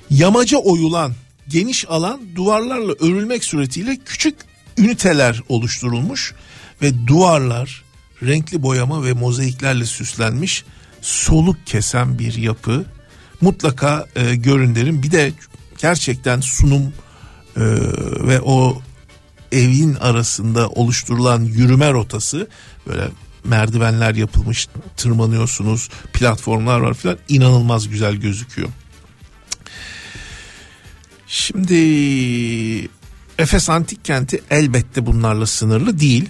[0.10, 1.14] Yamaca oyulan
[1.48, 4.36] geniş alan duvarlarla örülmek suretiyle küçük
[4.78, 6.34] üniteler oluşturulmuş
[6.82, 7.84] ve duvarlar
[8.24, 10.64] renkli boyama ve mozaiklerle süslenmiş
[11.06, 12.86] soluk kesen bir yapı
[13.42, 15.32] mutlaka e, görün derim bir de
[15.78, 16.94] gerçekten sunum
[17.58, 17.64] e,
[18.28, 18.82] ve o
[19.52, 22.48] evin arasında oluşturulan yürüme rotası
[22.88, 23.08] böyle
[23.44, 28.70] merdivenler yapılmış tırmanıyorsunuz platformlar var filan inanılmaz güzel gözüküyor.
[31.28, 32.90] Şimdi
[33.40, 36.30] Efes Antik Kenti elbette bunlarla sınırlı değil.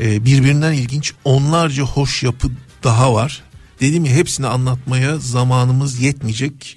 [0.00, 2.48] Ee, birbirinden ilginç onlarca hoş yapı
[2.86, 3.42] daha var.
[3.80, 6.76] Dedim ya hepsini anlatmaya zamanımız yetmeyecek.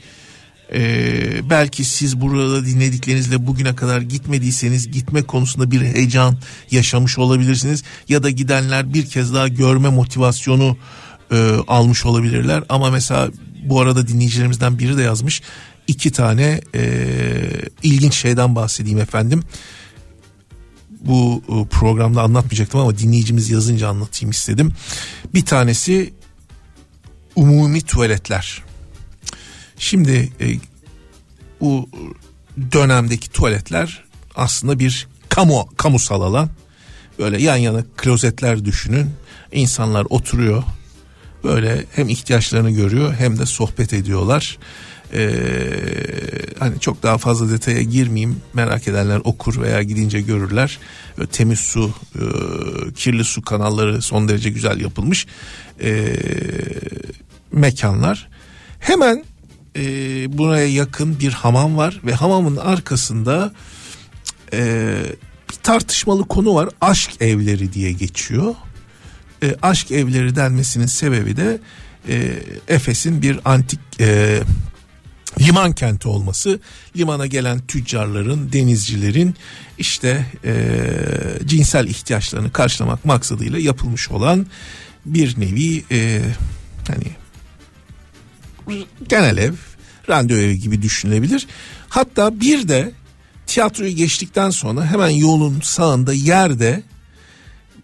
[0.73, 6.37] Ee, belki siz burada dinlediklerinizle bugüne kadar gitmediyseniz gitme konusunda bir heyecan
[6.71, 7.83] yaşamış olabilirsiniz.
[8.09, 10.77] Ya da gidenler bir kez daha görme motivasyonu
[11.31, 12.63] e, almış olabilirler.
[12.69, 13.29] Ama mesela
[13.63, 15.41] bu arada dinleyicilerimizden biri de yazmış.
[15.87, 16.81] iki tane e,
[17.83, 19.43] ilginç şeyden bahsedeyim efendim.
[20.99, 24.73] Bu e, programda anlatmayacaktım ama dinleyicimiz yazınca anlatayım istedim.
[25.33, 26.13] Bir tanesi
[27.35, 28.63] umumi tuvaletler.
[29.77, 30.45] Şimdi e,
[31.61, 31.89] bu
[32.71, 34.03] dönemdeki tuvaletler
[34.35, 36.49] aslında bir kamu kamusal alan.
[37.19, 39.09] Böyle yan yana klozetler düşünün.
[39.51, 40.63] İnsanlar oturuyor.
[41.43, 44.57] Böyle hem ihtiyaçlarını görüyor hem de sohbet ediyorlar.
[45.13, 45.29] Ee,
[46.59, 48.41] hani çok daha fazla detaya girmeyeyim.
[48.53, 50.79] Merak edenler okur veya gidince görürler.
[51.31, 52.23] Temiz su e,
[52.93, 55.27] kirli su kanalları son derece güzel yapılmış
[55.83, 56.15] e,
[57.51, 58.29] mekanlar.
[58.79, 59.23] Hemen
[59.75, 59.81] e,
[60.37, 63.53] buraya yakın bir hamam var ve hamamın arkasında
[64.53, 64.93] e,
[65.49, 66.69] bir tartışmalı konu var.
[66.81, 68.55] Aşk evleri diye geçiyor.
[69.43, 71.59] E, aşk evleri denmesinin sebebi de
[72.07, 72.33] e,
[72.67, 74.39] Efes'in bir antik e,
[75.39, 76.59] liman kenti olması
[76.97, 79.35] limana gelen tüccarların denizcilerin
[79.77, 80.75] işte e,
[81.45, 84.47] cinsel ihtiyaçlarını karşılamak maksadıyla yapılmış olan
[85.05, 86.21] bir nevi e,
[86.87, 87.07] hani
[89.09, 89.53] genel ev
[90.09, 91.47] randevu evi gibi düşünülebilir.
[91.89, 92.91] Hatta bir de
[93.47, 96.83] tiyatroyu geçtikten sonra hemen yolun sağında yerde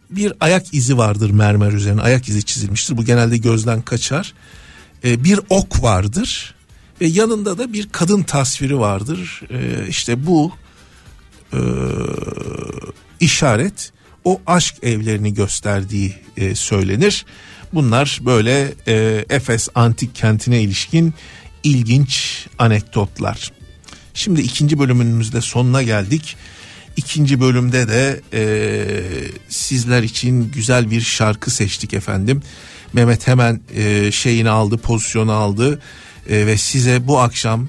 [0.09, 2.01] bir ayak izi vardır mermer üzerine.
[2.01, 2.97] Ayak izi çizilmiştir.
[2.97, 4.33] Bu genelde gözden kaçar.
[5.03, 6.54] E, bir ok vardır
[7.01, 9.41] ve yanında da bir kadın tasviri vardır.
[9.49, 10.51] E, işte bu
[11.53, 11.59] e,
[13.19, 13.91] işaret
[14.23, 17.25] o aşk evlerini gösterdiği e, söylenir.
[17.73, 21.13] Bunlar böyle e, Efes antik kentine ilişkin
[21.63, 23.51] ilginç anekdotlar.
[24.13, 26.35] Şimdi ikinci bölümümüzde sonuna geldik.
[26.97, 28.43] İkinci bölümde de e,
[29.49, 32.41] sizler için güzel bir şarkı seçtik efendim.
[32.93, 35.79] Mehmet hemen e, şeyini aldı, pozisyonu aldı
[36.29, 37.67] E, ve size bu akşam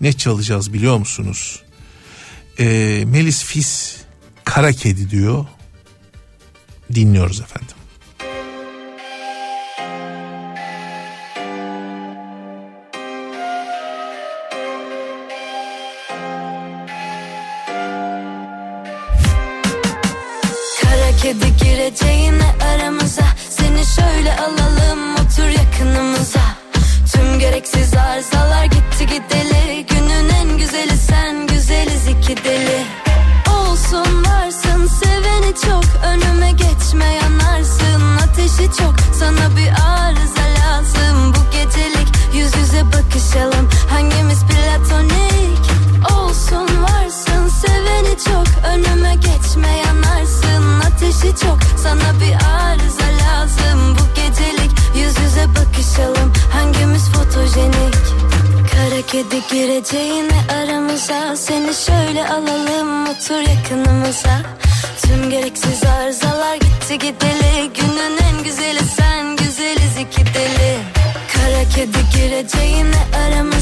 [0.00, 1.62] ne çalacağız biliyor musunuz?
[2.58, 2.64] E,
[3.06, 3.96] Melis Fis
[4.44, 5.46] Kara Kedi diyor.
[6.94, 7.76] Dinliyoruz efendim.
[28.16, 29.86] Arızalar gitti gideli.
[29.88, 32.84] Günün en güzeli sen güzeliz iki deli.
[33.50, 35.84] Olsun varsın seveni çok.
[36.04, 38.16] Önüme geçme yanarsın.
[38.16, 38.94] Ateşi çok.
[39.18, 41.34] Sana bir arıza lazım.
[41.34, 43.68] Bu gecelik yüz yüze bakışalım.
[43.90, 45.64] Hangimiz platonik?
[46.12, 48.46] Olsun varsın seveni çok.
[48.74, 50.80] Önüme geçme yanarsın.
[50.80, 51.58] Ateşi çok.
[51.82, 53.96] Sana bir arıza lazım.
[53.98, 56.32] Bu gecelik yüz yüze bakışalım
[57.36, 57.96] fotojenik
[58.70, 61.36] Kara kedi gireceğine aramıza.
[61.36, 64.40] Seni şöyle alalım otur yakınımıza.
[65.02, 67.70] Tüm gereksiz arızalar gitti gideli.
[67.74, 70.78] Günün en güzeli sen güzeliz iki deli.
[71.32, 73.55] Kara kedi gireceğine aramıza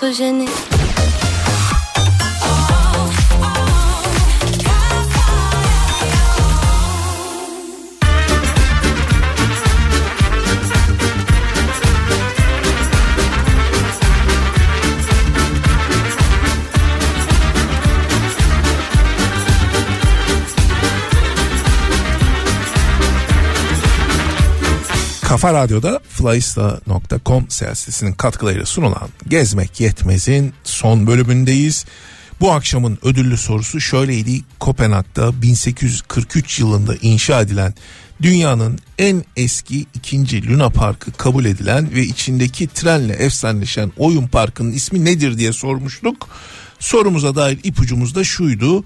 [0.00, 0.29] Hangimiz fotojenik
[27.48, 31.84] Seyahat sitesinin katkılarıyla sunulan Gezmek Yetmez'in son bölümündeyiz.
[32.40, 34.40] Bu akşamın ödüllü sorusu şöyleydi.
[34.60, 37.74] Kopenhag'da 1843 yılında inşa edilen
[38.22, 45.04] dünyanın en eski ikinci Luna Parkı kabul edilen ve içindeki trenle efsaneleşen oyun parkının ismi
[45.04, 46.28] nedir diye sormuştuk.
[46.78, 48.84] Sorumuza dair ipucumuz da şuydu.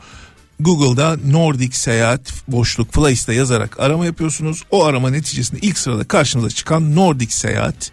[0.61, 4.63] Google'da Nordic seyahat boşluk Flyista yazarak arama yapıyorsunuz.
[4.71, 7.93] O arama neticesinde ilk sırada karşınıza çıkan Nordic seyahat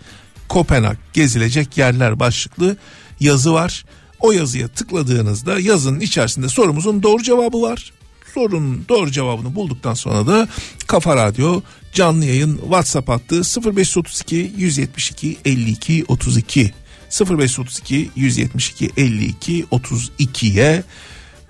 [0.49, 2.77] Kopenhag gezilecek yerler başlıklı
[3.19, 3.85] yazı var.
[4.19, 7.91] O yazıya tıkladığınızda yazının içerisinde sorumuzun doğru cevabı var.
[8.33, 10.47] Sorunun doğru cevabını bulduktan sonra da
[10.87, 11.61] Kafa Radyo
[11.93, 13.35] canlı yayın WhatsApp hattı
[13.75, 16.73] 0532 172 52 32
[17.19, 20.83] 0532 172 52 32'ye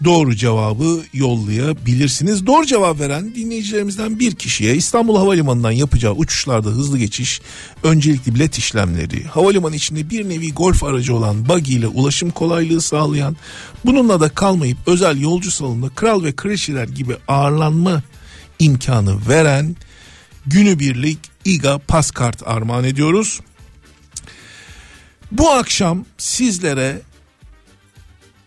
[0.03, 2.45] doğru cevabı yollayabilirsiniz.
[2.45, 7.41] Doğru cevap veren dinleyicilerimizden bir kişiye İstanbul Havalimanı'ndan yapacağı uçuşlarda hızlı geçiş,
[7.83, 13.35] öncelikli bilet işlemleri, havalimanı içinde bir nevi golf aracı olan buggy ile ulaşım kolaylığı sağlayan,
[13.85, 18.03] bununla da kalmayıp özel yolcu salonunda kral ve kraliçeler gibi ağırlanma
[18.59, 19.75] imkanı veren
[20.45, 23.39] günübirlik İGA Paskart armağan ediyoruz.
[25.31, 27.01] Bu akşam sizlere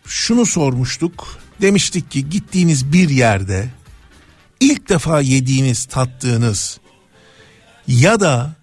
[0.05, 1.44] şunu sormuştuk.
[1.61, 3.69] Demiştik ki gittiğiniz bir yerde
[4.59, 6.79] ilk defa yediğiniz, tattığınız
[7.87, 8.55] ya da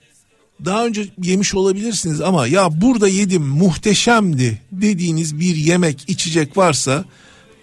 [0.65, 7.05] daha önce yemiş olabilirsiniz ama ya burada yedim muhteşemdi dediğiniz bir yemek, içecek varsa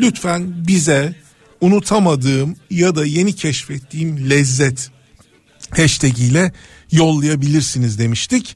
[0.01, 1.15] lütfen bize
[1.61, 4.91] unutamadığım ya da yeni keşfettiğim lezzet
[5.69, 6.53] hashtag ile
[6.91, 8.55] yollayabilirsiniz demiştik.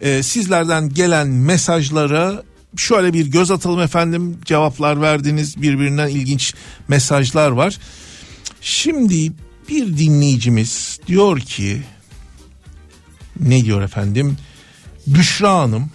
[0.00, 2.42] Ee, sizlerden gelen mesajlara
[2.76, 6.54] şöyle bir göz atalım efendim cevaplar verdiniz birbirinden ilginç
[6.88, 7.78] mesajlar var.
[8.60, 9.32] Şimdi
[9.68, 11.82] bir dinleyicimiz diyor ki
[13.40, 14.36] ne diyor efendim?
[15.06, 15.90] Büşra Hanım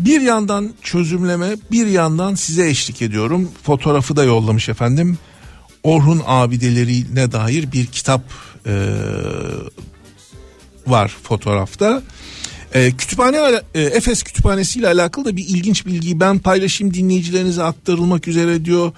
[0.00, 3.50] bir yandan çözümleme bir yandan size eşlik ediyorum.
[3.62, 5.18] Fotoğrafı da yollamış efendim.
[5.82, 8.22] Orhun abidelerine dair bir kitap
[8.66, 8.88] e,
[10.86, 12.02] var fotoğrafta.
[12.74, 18.28] E, kütüphane e, Efes Kütüphanesi ile alakalı da bir ilginç bilgiyi ben paylaşayım dinleyicilerinize aktarılmak
[18.28, 18.92] üzere diyor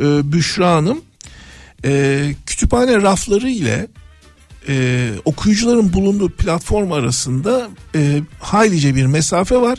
[0.00, 1.00] e, Büşra Hanım.
[1.84, 3.86] E, kütüphane rafları ile
[4.68, 9.78] e, okuyucuların bulunduğu platform arasında e, haylice bir mesafe var.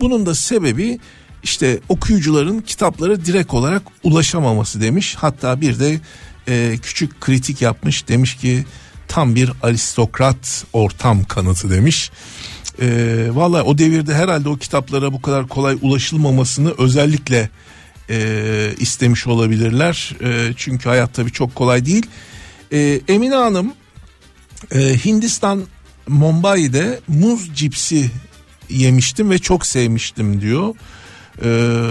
[0.00, 0.98] Bunun da sebebi
[1.42, 5.14] işte okuyucuların kitaplara direkt olarak ulaşamaması demiş.
[5.18, 6.00] Hatta bir de
[6.48, 8.64] e, küçük kritik yapmış demiş ki
[9.08, 12.10] tam bir aristokrat ortam kanıtı demiş.
[12.80, 17.50] E, Valla o devirde herhalde o kitaplara bu kadar kolay ulaşılmamasını özellikle
[18.10, 20.16] e, istemiş olabilirler.
[20.22, 22.06] E, çünkü hayat tabii çok kolay değil.
[22.72, 23.72] E, Emine Hanım
[24.72, 25.62] e, Hindistan
[26.08, 28.10] Mumbai'de muz cipsi
[28.70, 30.74] yemiştim ve çok sevmiştim diyor.
[31.44, 31.86] Ee,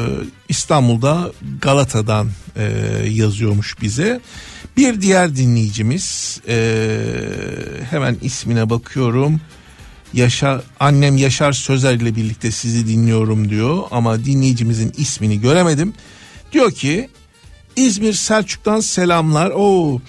[0.50, 1.32] İstanbul'da
[1.62, 2.64] Galata'dan e,
[3.10, 4.22] yazıyormuş bize.
[4.78, 7.00] Bir diğer dinleyicimiz e,
[7.90, 9.42] hemen ismine bakıyorum.
[10.14, 15.93] Yaşar annem Yaşar Sözer ile birlikte sizi dinliyorum diyor ama dinleyicimizin ismini göremedim.
[16.51, 17.10] Diyor ki
[17.76, 19.51] İzmir Selçuk'tan selamlar.
[19.55, 20.01] Oo,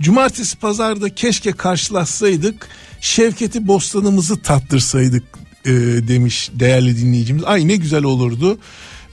[0.00, 2.68] cumartesi pazarda keşke karşılaşsaydık.
[3.00, 5.24] Şevketi bostanımızı tattırsaydık
[5.64, 5.70] e,
[6.08, 7.44] demiş değerli dinleyicimiz.
[7.44, 8.58] Ay ne güzel olurdu.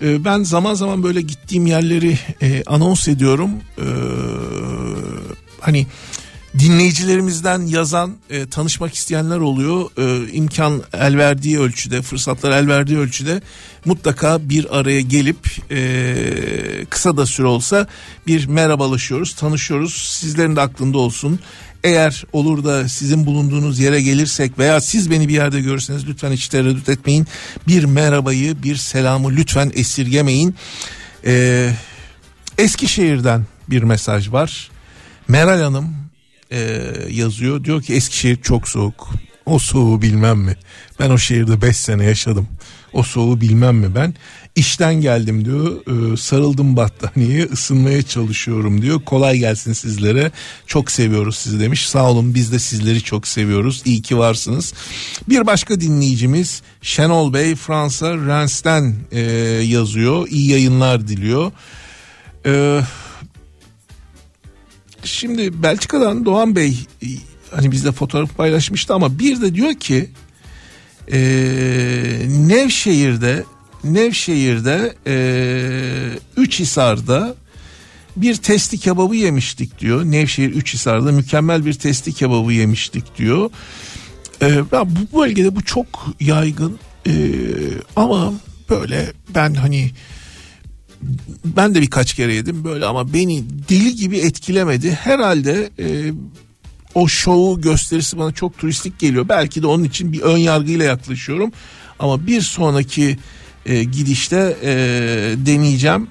[0.02, 3.52] E, ben zaman zaman böyle gittiğim yerleri e, anons ediyorum.
[3.78, 3.88] E,
[5.60, 5.88] hani
[6.60, 9.90] dinleyicilerimizden yazan e, tanışmak isteyenler oluyor.
[9.98, 13.42] E, imkan el verdiği ölçüde, fırsatlar el verdiği ölçüde
[13.86, 15.38] mutlaka bir araya gelip
[15.72, 17.88] e, kısa da süre olsa
[18.28, 19.94] bir merhabalaşıyoruz, tanışıyoruz.
[19.94, 21.40] Sizlerin de aklında olsun.
[21.84, 26.48] Eğer olur da sizin bulunduğunuz yere gelirsek veya siz beni bir yerde görürseniz lütfen hiç
[26.48, 27.28] tereddüt etmeyin.
[27.68, 30.56] Bir merhabayı, bir selamı lütfen esirgemeyin.
[31.26, 31.74] Ee,
[32.58, 34.72] Eskişehir'den bir mesaj var.
[35.28, 36.03] Meral Hanım
[36.54, 37.64] e, yazıyor.
[37.64, 39.10] Diyor ki Eskişehir çok soğuk.
[39.46, 40.56] O soğuğu bilmem mi?
[41.00, 42.48] Ben o şehirde 5 sene yaşadım.
[42.94, 44.14] O soğuğu bilmem mi ben?
[44.56, 45.82] İşten geldim diyor.
[46.14, 49.02] E, sarıldım battaniyeye ısınmaya çalışıyorum diyor.
[49.06, 50.32] Kolay gelsin sizlere.
[50.68, 51.88] Çok seviyoruz sizi demiş.
[51.88, 53.82] Sağ olun biz de sizleri çok seviyoruz.
[53.86, 54.74] İyi ki varsınız.
[55.30, 59.22] Bir başka dinleyicimiz Şenol Bey Fransa Rens'ten e,
[59.66, 60.28] yazıyor.
[60.28, 61.52] İyi yayınlar diliyor.
[62.46, 62.82] Eee
[65.04, 66.78] Şimdi Belçika'dan Doğan Bey
[67.52, 70.10] hani bizde fotoğraf paylaşmıştı ama bir de diyor ki
[71.12, 71.20] e,
[72.28, 73.44] Nevşehir'de
[73.84, 75.16] Nevşehir'de e,
[76.38, 77.36] Üçhisar'da
[78.16, 80.06] bir testi kebabı yemiştik diyor.
[80.06, 83.50] Nevşehir Üçhisar'da mükemmel bir testi kebabı yemiştik diyor.
[84.42, 85.88] E, bu bölgede bu çok
[86.20, 87.14] yaygın e,
[87.96, 88.34] ama
[88.70, 89.92] böyle ben hani
[91.46, 94.92] ben de birkaç kere yedim böyle ama beni deli gibi etkilemedi.
[94.92, 96.14] Herhalde e,
[96.96, 99.30] o şovu gösterisi bana çok turistik geliyor.
[99.30, 101.52] Belki de onun için bir ön yargıyla yaklaşıyorum.
[102.00, 103.18] Ama bir sonraki
[103.66, 104.72] e, gidişte e,
[105.46, 106.08] deneyeceğim.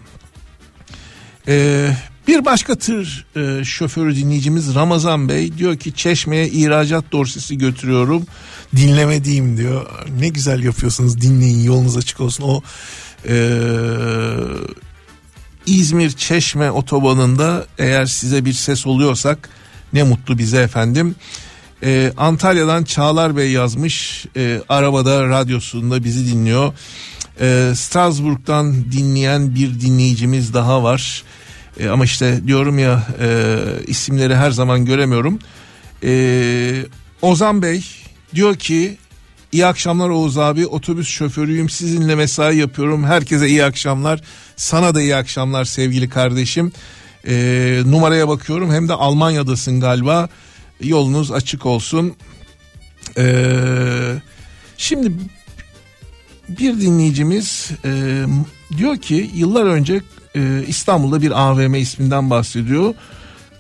[1.49, 1.89] E,
[2.29, 8.27] bir başka tır e, şoförü dinleyicimiz Ramazan Bey diyor ki Çeşme'ye ihracat dorsesi götürüyorum.
[8.77, 9.87] Dinlemediğim diyor.
[10.19, 12.45] Ne güzel yapıyorsunuz dinleyin yolunuz açık olsun.
[12.45, 12.63] O
[13.29, 13.35] e,
[15.67, 19.49] İzmir Çeşme otobanında eğer size bir ses oluyorsak
[19.93, 21.15] ne mutlu bize efendim.
[21.85, 26.73] Ee, Antalya'dan Çağlar Bey yazmış e, arabada radyosunda bizi dinliyor.
[27.41, 31.25] Ee, Strasbourg'dan dinleyen bir dinleyicimiz daha var.
[31.81, 33.57] Ee, ama işte diyorum ya e,
[33.87, 35.39] isimleri her zaman göremiyorum.
[36.05, 36.85] Ee,
[37.23, 37.85] Ozan Bey
[38.35, 38.97] diyor ki
[39.53, 44.21] İyi akşamlar Oğuz abi otobüs şoförüyüm sizinle mesai yapıyorum herkese iyi akşamlar
[44.57, 46.73] sana da iyi akşamlar sevgili kardeşim
[47.27, 50.29] ee, numaraya bakıyorum hem de Almanya'dasın galiba
[50.81, 52.15] yolunuz açık olsun
[53.19, 54.15] ee,
[54.77, 55.13] şimdi
[56.49, 58.25] bir dinleyicimiz e,
[58.77, 60.03] diyor ki yıllar önce
[60.37, 62.95] e, İstanbul'da bir AVM isminden bahsediyor.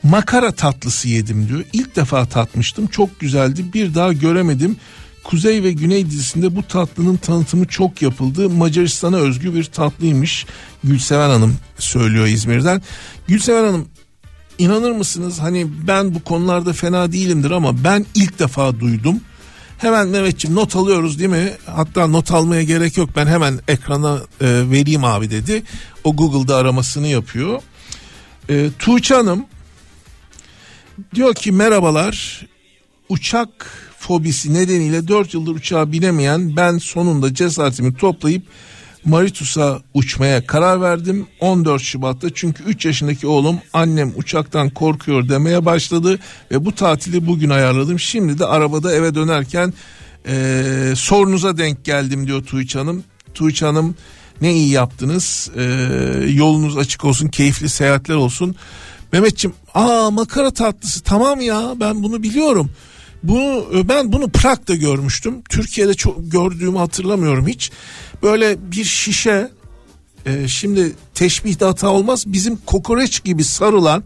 [0.02, 1.64] Makara tatlısı yedim diyor.
[1.72, 2.86] İlk defa tatmıştım.
[2.86, 3.64] Çok güzeldi.
[3.74, 4.76] Bir daha göremedim.
[5.24, 8.50] Kuzey ve Güney dizisinde bu tatlının tanıtımı çok yapıldı.
[8.50, 10.46] Macaristan'a özgü bir tatlıymış.
[10.84, 12.82] Gülseven Hanım söylüyor İzmir'den.
[13.28, 13.88] Gülseven Hanım
[14.58, 19.20] inanır mısınız hani ben bu konularda fena değilimdir ama ben ilk defa duydum.
[19.78, 21.52] Hemen Mehmetciğim not alıyoruz değil mi?
[21.66, 25.62] Hatta not almaya gerek yok ben hemen ekrana e, vereyim abi dedi.
[26.04, 27.62] O Google'da aramasını yapıyor.
[28.48, 29.46] E, Tuğçe Hanım
[31.14, 32.46] diyor ki merhabalar
[33.08, 33.66] uçak
[34.02, 38.42] fobisi nedeniyle 4 yıldır uçağa binemeyen ben sonunda cesaretimi toplayıp
[39.04, 46.18] Maritus'a uçmaya karar verdim 14 Şubat'ta çünkü 3 yaşındaki oğlum annem uçaktan korkuyor demeye başladı
[46.50, 47.98] ve bu tatili bugün ayarladım.
[47.98, 49.72] Şimdi de arabada eve dönerken
[50.26, 53.04] e, sorunuza denk geldim diyor Tuğçe Hanım.
[53.34, 53.94] Tuğçe Hanım
[54.40, 55.62] ne iyi yaptınız e,
[56.28, 58.56] yolunuz açık olsun keyifli seyahatler olsun.
[59.12, 62.70] Mehmetçim aa makara tatlısı tamam ya ben bunu biliyorum.
[63.22, 65.42] Bunu ben bunu Prag'da görmüştüm.
[65.48, 67.70] Türkiye'de çok gördüğümü hatırlamıyorum hiç.
[68.22, 69.50] Böyle bir şişe
[70.26, 72.24] e, şimdi teşbihde hata olmaz.
[72.26, 74.04] Bizim kokoreç gibi sarılan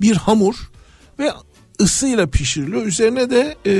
[0.00, 0.54] bir hamur
[1.18, 1.32] ve
[1.80, 2.86] ısıyla pişiriliyor.
[2.86, 3.74] Üzerine de e,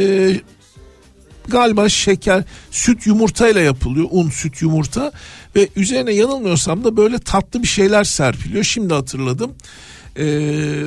[1.48, 4.07] galiba şeker, süt yumurtayla yapılıyor.
[4.11, 5.12] Un, süt, yumurta
[5.57, 8.64] ve üzerine yanılmıyorsam da böyle tatlı bir şeyler serpiliyor.
[8.64, 9.52] Şimdi hatırladım.
[10.16, 10.84] Eee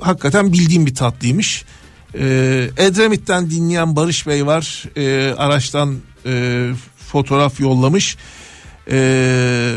[0.00, 1.64] hakikaten bildiğim bir tatlıymış.
[2.14, 4.84] Ee, Edremit'ten dinleyen Barış Bey var.
[4.96, 5.96] Ee, araçtan
[6.26, 8.16] e, fotoğraf yollamış.
[8.90, 9.74] Ee,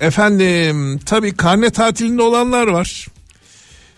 [0.00, 3.06] efendim tabii karne tatilinde olanlar var.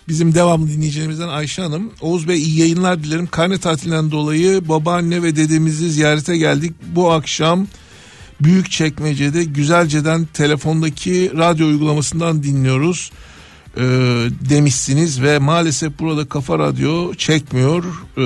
[0.09, 1.93] Bizim devamlı dinleyicilerimizden Ayşe Hanım.
[2.01, 3.27] Oğuz Bey iyi yayınlar dilerim.
[3.27, 6.73] Karne tatilinden dolayı babaanne ve dedemizi ziyarete geldik.
[6.95, 7.67] Bu akşam
[8.41, 13.11] büyük çekmecede güzelceden telefondaki radyo uygulamasından dinliyoruz
[13.77, 13.83] e,
[14.51, 17.85] demişsiniz ve maalesef burada Kafa Radyo çekmiyor.
[18.17, 18.25] E,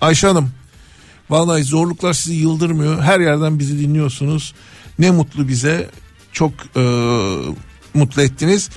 [0.00, 0.50] Ayşe Hanım
[1.30, 3.02] vallahi zorluklar sizi yıldırmıyor.
[3.02, 4.54] Her yerden bizi dinliyorsunuz.
[4.98, 5.90] Ne mutlu bize.
[6.32, 6.82] Çok e,
[7.94, 8.70] mutlu ettiniz.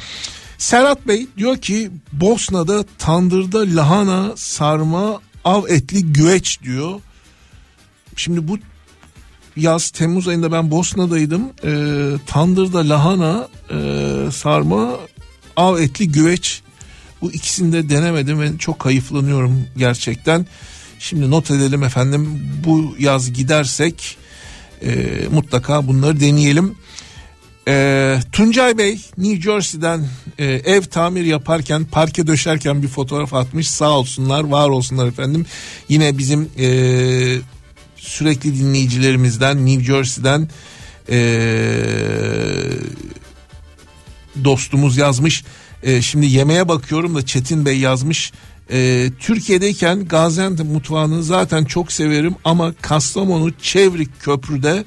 [0.57, 7.01] Serhat Bey diyor ki Bosna'da tandırda lahana, sarma, av etli güveç diyor.
[8.15, 8.57] Şimdi bu
[9.55, 11.43] yaz Temmuz ayında ben Bosna'daydım.
[11.63, 11.71] E,
[12.27, 13.77] tandırda lahana, e,
[14.31, 14.97] sarma,
[15.57, 16.61] av etli güveç
[17.21, 20.45] bu ikisini de denemedim ve çok hayıflanıyorum gerçekten.
[20.99, 24.17] Şimdi not edelim efendim bu yaz gidersek
[24.81, 26.75] e, mutlaka bunları deneyelim.
[27.67, 33.91] E, Tuncay Bey New Jersey'den e, ev tamir yaparken parke döşerken bir fotoğraf atmış sağ
[33.91, 35.45] olsunlar var olsunlar efendim.
[35.89, 36.67] Yine bizim e,
[37.95, 40.49] sürekli dinleyicilerimizden New Jersey'den
[41.09, 41.17] e,
[44.43, 45.43] dostumuz yazmış.
[45.83, 48.31] E, şimdi yemeğe bakıyorum da Çetin Bey yazmış.
[48.71, 54.83] E, Türkiye'deyken Gaziantep mutfağını zaten çok severim ama Kastamonu Çevrik Köprü'de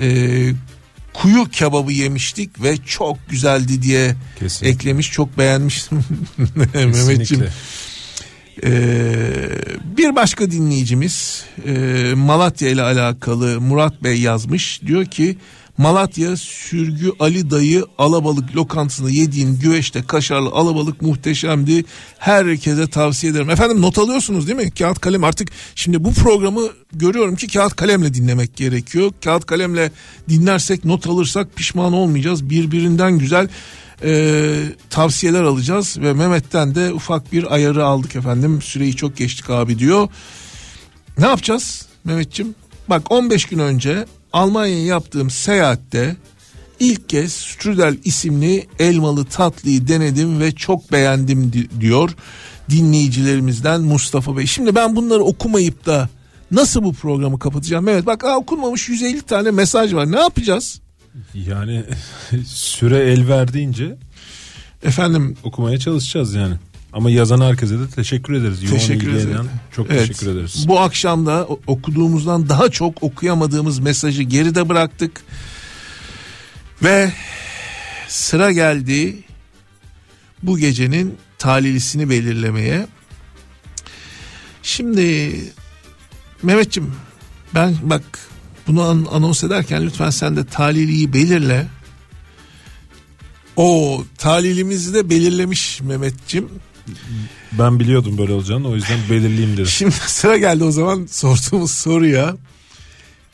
[0.00, 0.08] e,
[1.14, 4.68] kuyu kebabı yemiştik ve çok güzeldi diye Kesinlikle.
[4.68, 5.12] eklemiş.
[5.12, 6.04] Çok beğenmiştim
[6.74, 7.44] Mehmetciğim.
[8.64, 9.48] Ee,
[9.96, 11.72] bir başka dinleyicimiz e,
[12.16, 14.80] Malatya ile alakalı Murat Bey yazmış.
[14.86, 15.38] Diyor ki
[15.78, 21.84] Malatya Sürgü Ali Dayı alabalık lokantasında yediğim güveçte kaşarlı alabalık muhteşemdi.
[22.18, 23.50] Herkese tavsiye ederim.
[23.50, 24.70] Efendim not alıyorsunuz değil mi?
[24.70, 29.12] Kağıt kalem artık şimdi bu programı görüyorum ki kağıt kalemle dinlemek gerekiyor.
[29.24, 29.92] Kağıt kalemle
[30.28, 32.50] dinlersek not alırsak pişman olmayacağız.
[32.50, 33.48] Birbirinden güzel
[34.02, 38.62] e, tavsiyeler alacağız ve Mehmet'ten de ufak bir ayarı aldık efendim.
[38.62, 40.08] Süreyi çok geçtik abi diyor.
[41.18, 42.54] Ne yapacağız Mehmetçim?
[42.88, 46.16] Bak 15 gün önce Almanya'ya yaptığım seyahatte
[46.80, 52.10] ilk kez strudel isimli elmalı tatlıyı denedim ve çok beğendim diyor
[52.70, 54.46] dinleyicilerimizden Mustafa Bey.
[54.46, 56.08] Şimdi ben bunları okumayıp da
[56.50, 57.88] nasıl bu programı kapatacağım?
[57.88, 60.12] Evet bak aa, okunmamış 150 tane mesaj var.
[60.12, 60.80] Ne yapacağız?
[61.34, 61.84] Yani
[62.46, 63.96] süre el verdiğince
[64.82, 66.54] efendim okumaya çalışacağız yani.
[66.92, 68.70] Ama yazan herkese de teşekkür ederiz.
[68.70, 69.46] Teşekkür ederiz.
[69.76, 70.64] Çok evet, teşekkür ederiz.
[70.68, 75.20] Bu akşam da okuduğumuzdan daha çok okuyamadığımız mesajı geride bıraktık.
[76.82, 77.12] Ve
[78.08, 79.18] sıra geldi
[80.42, 82.86] bu gecenin talilisini belirlemeye.
[84.62, 85.34] Şimdi
[86.42, 86.94] Mehmetçim
[87.54, 88.02] ben bak
[88.66, 91.66] bunu an- anons ederken lütfen sen de taliliyi belirle.
[93.56, 96.48] O talilimizi de belirlemiş Mehmetçim.
[97.52, 99.66] Ben biliyordum böyle olacağını o yüzden belirleyeyim dedim.
[99.66, 102.36] Şimdi sıra geldi o zaman sorduğumuz soruya.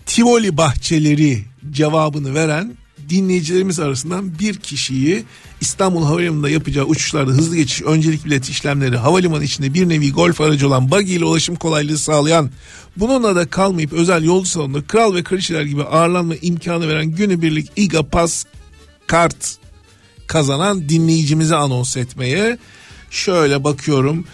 [0.07, 2.77] Tivoli bahçeleri cevabını veren
[3.09, 5.25] dinleyicilerimiz arasından bir kişiyi
[5.61, 10.69] İstanbul Havalimanı'nda yapacağı uçuşlarda hızlı geçiş, öncelik bilet işlemleri, havalimanı içinde bir nevi golf aracı
[10.69, 12.51] olan buggy ile ulaşım kolaylığı sağlayan,
[12.97, 18.03] bununla da kalmayıp özel yolcu salonunda kral ve kraliçeler gibi ağırlanma imkanı veren günübirlik İGA
[18.03, 18.45] Pass
[19.07, 19.57] kart
[20.27, 22.59] kazanan dinleyicimizi anons etmeye
[23.15, 24.25] şöyle bakıyorum.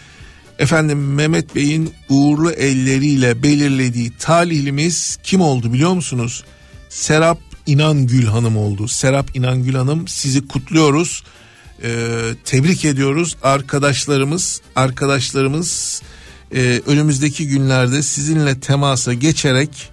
[0.59, 6.44] Efendim Mehmet Bey'in uğurlu elleriyle belirlediği talihlimiz kim oldu biliyor musunuz?
[6.89, 8.89] Serap İnangül Hanım oldu.
[8.89, 11.23] Serap İnangül Hanım sizi kutluyoruz.
[11.82, 11.89] Ee,
[12.44, 13.36] tebrik ediyoruz.
[13.43, 16.02] Arkadaşlarımız, arkadaşlarımız
[16.55, 19.90] e, önümüzdeki günlerde sizinle temasa geçerek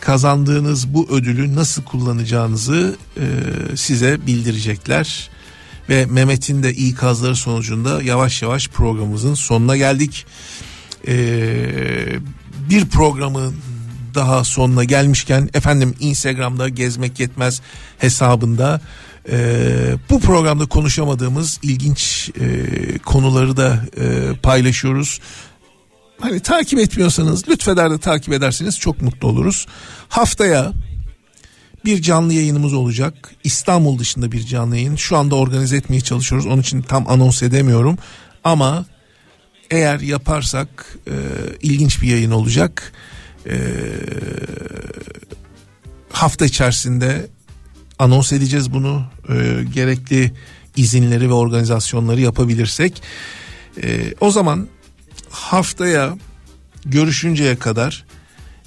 [0.00, 3.26] kazandığınız bu ödülü nasıl kullanacağınızı e,
[3.76, 5.30] size bildirecekler.
[5.88, 10.26] Ve Mehmet'in de ikazları sonucunda yavaş yavaş programımızın sonuna geldik.
[11.08, 12.18] Ee,
[12.70, 13.54] bir programın
[14.14, 17.60] daha sonuna gelmişken efendim Instagram'da gezmek yetmez
[17.98, 18.80] hesabında
[19.30, 19.38] e,
[20.10, 25.20] bu programda konuşamadığımız ilginç e, konuları da e, paylaşıyoruz.
[26.20, 29.66] Hani takip etmiyorsanız lütfeder de takip ederseniz çok mutlu oluruz.
[30.08, 30.72] Haftaya
[31.86, 33.30] bir canlı yayınımız olacak.
[33.44, 34.96] İstanbul dışında bir canlı yayın.
[34.96, 36.46] Şu anda organize etmeye çalışıyoruz.
[36.46, 37.98] Onun için tam anons edemiyorum.
[38.44, 38.86] Ama
[39.70, 41.14] eğer yaparsak e,
[41.62, 42.92] ilginç bir yayın olacak.
[43.46, 43.56] E,
[46.10, 47.26] hafta içerisinde
[47.98, 49.06] anons edeceğiz bunu.
[49.28, 50.32] E, gerekli
[50.76, 53.02] izinleri ve organizasyonları yapabilirsek.
[53.82, 54.68] E, o zaman
[55.30, 56.16] haftaya
[56.84, 58.04] görüşünceye kadar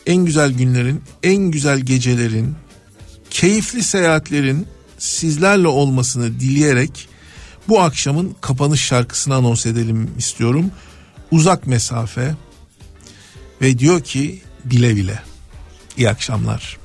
[0.06, 2.56] en güzel günlerin, en güzel gecelerin,
[3.30, 7.10] keyifli seyahatlerin sizlerle olmasını dileyerek
[7.68, 10.72] bu akşamın kapanış şarkısını anons edelim istiyorum.
[11.32, 12.36] Uzak mesafe
[13.62, 15.20] ve diyor ki bile bile.
[15.98, 16.78] İyi akşamlar.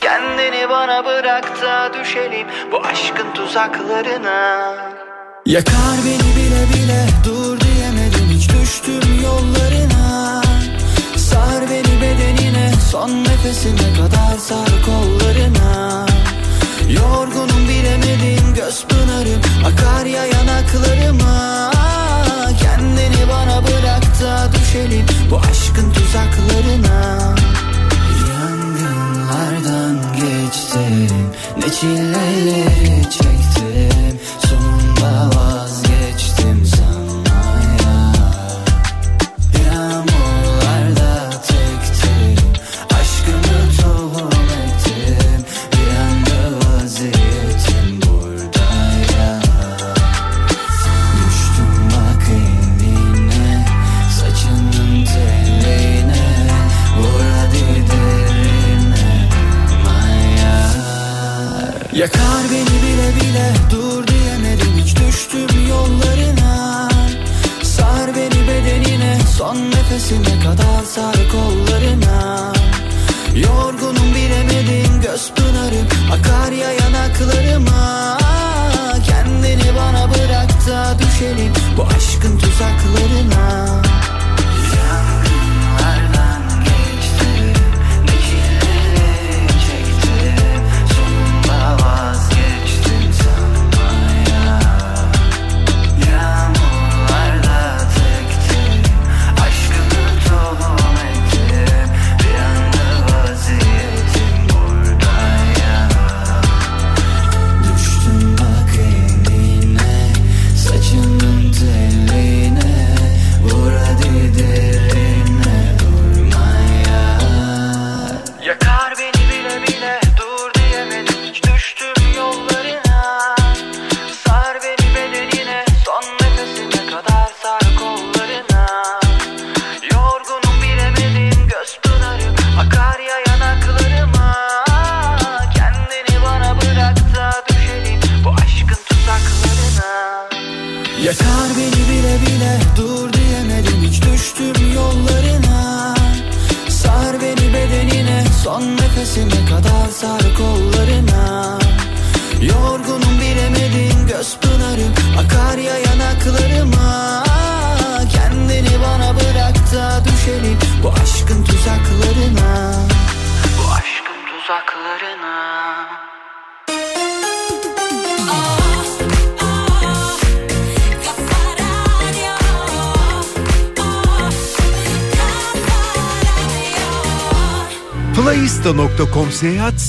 [0.00, 4.74] Kendini bana bırak da düşelim bu aşkın tuzaklarına.
[5.46, 10.42] Yakar beni bile bile dur diyemedim hiç düştüm yollarına
[11.16, 12.43] Sar beni bedenine
[12.94, 16.06] son nefesime kadar sar kollarına.
[16.88, 21.70] Yorgunum bilemedim göz pınarım akar ya yanaklarıma.
[22.62, 27.34] Kendini bana bırak da düşelim bu aşkın tuzaklarına.
[28.30, 31.08] Yangınlardan geçtim
[31.58, 34.18] ne çileleri çektim.
[34.48, 34.73] Sonunda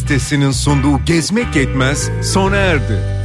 [0.06, 3.25] sitesinin sunduğu Gezmek Yetmez sona erdi.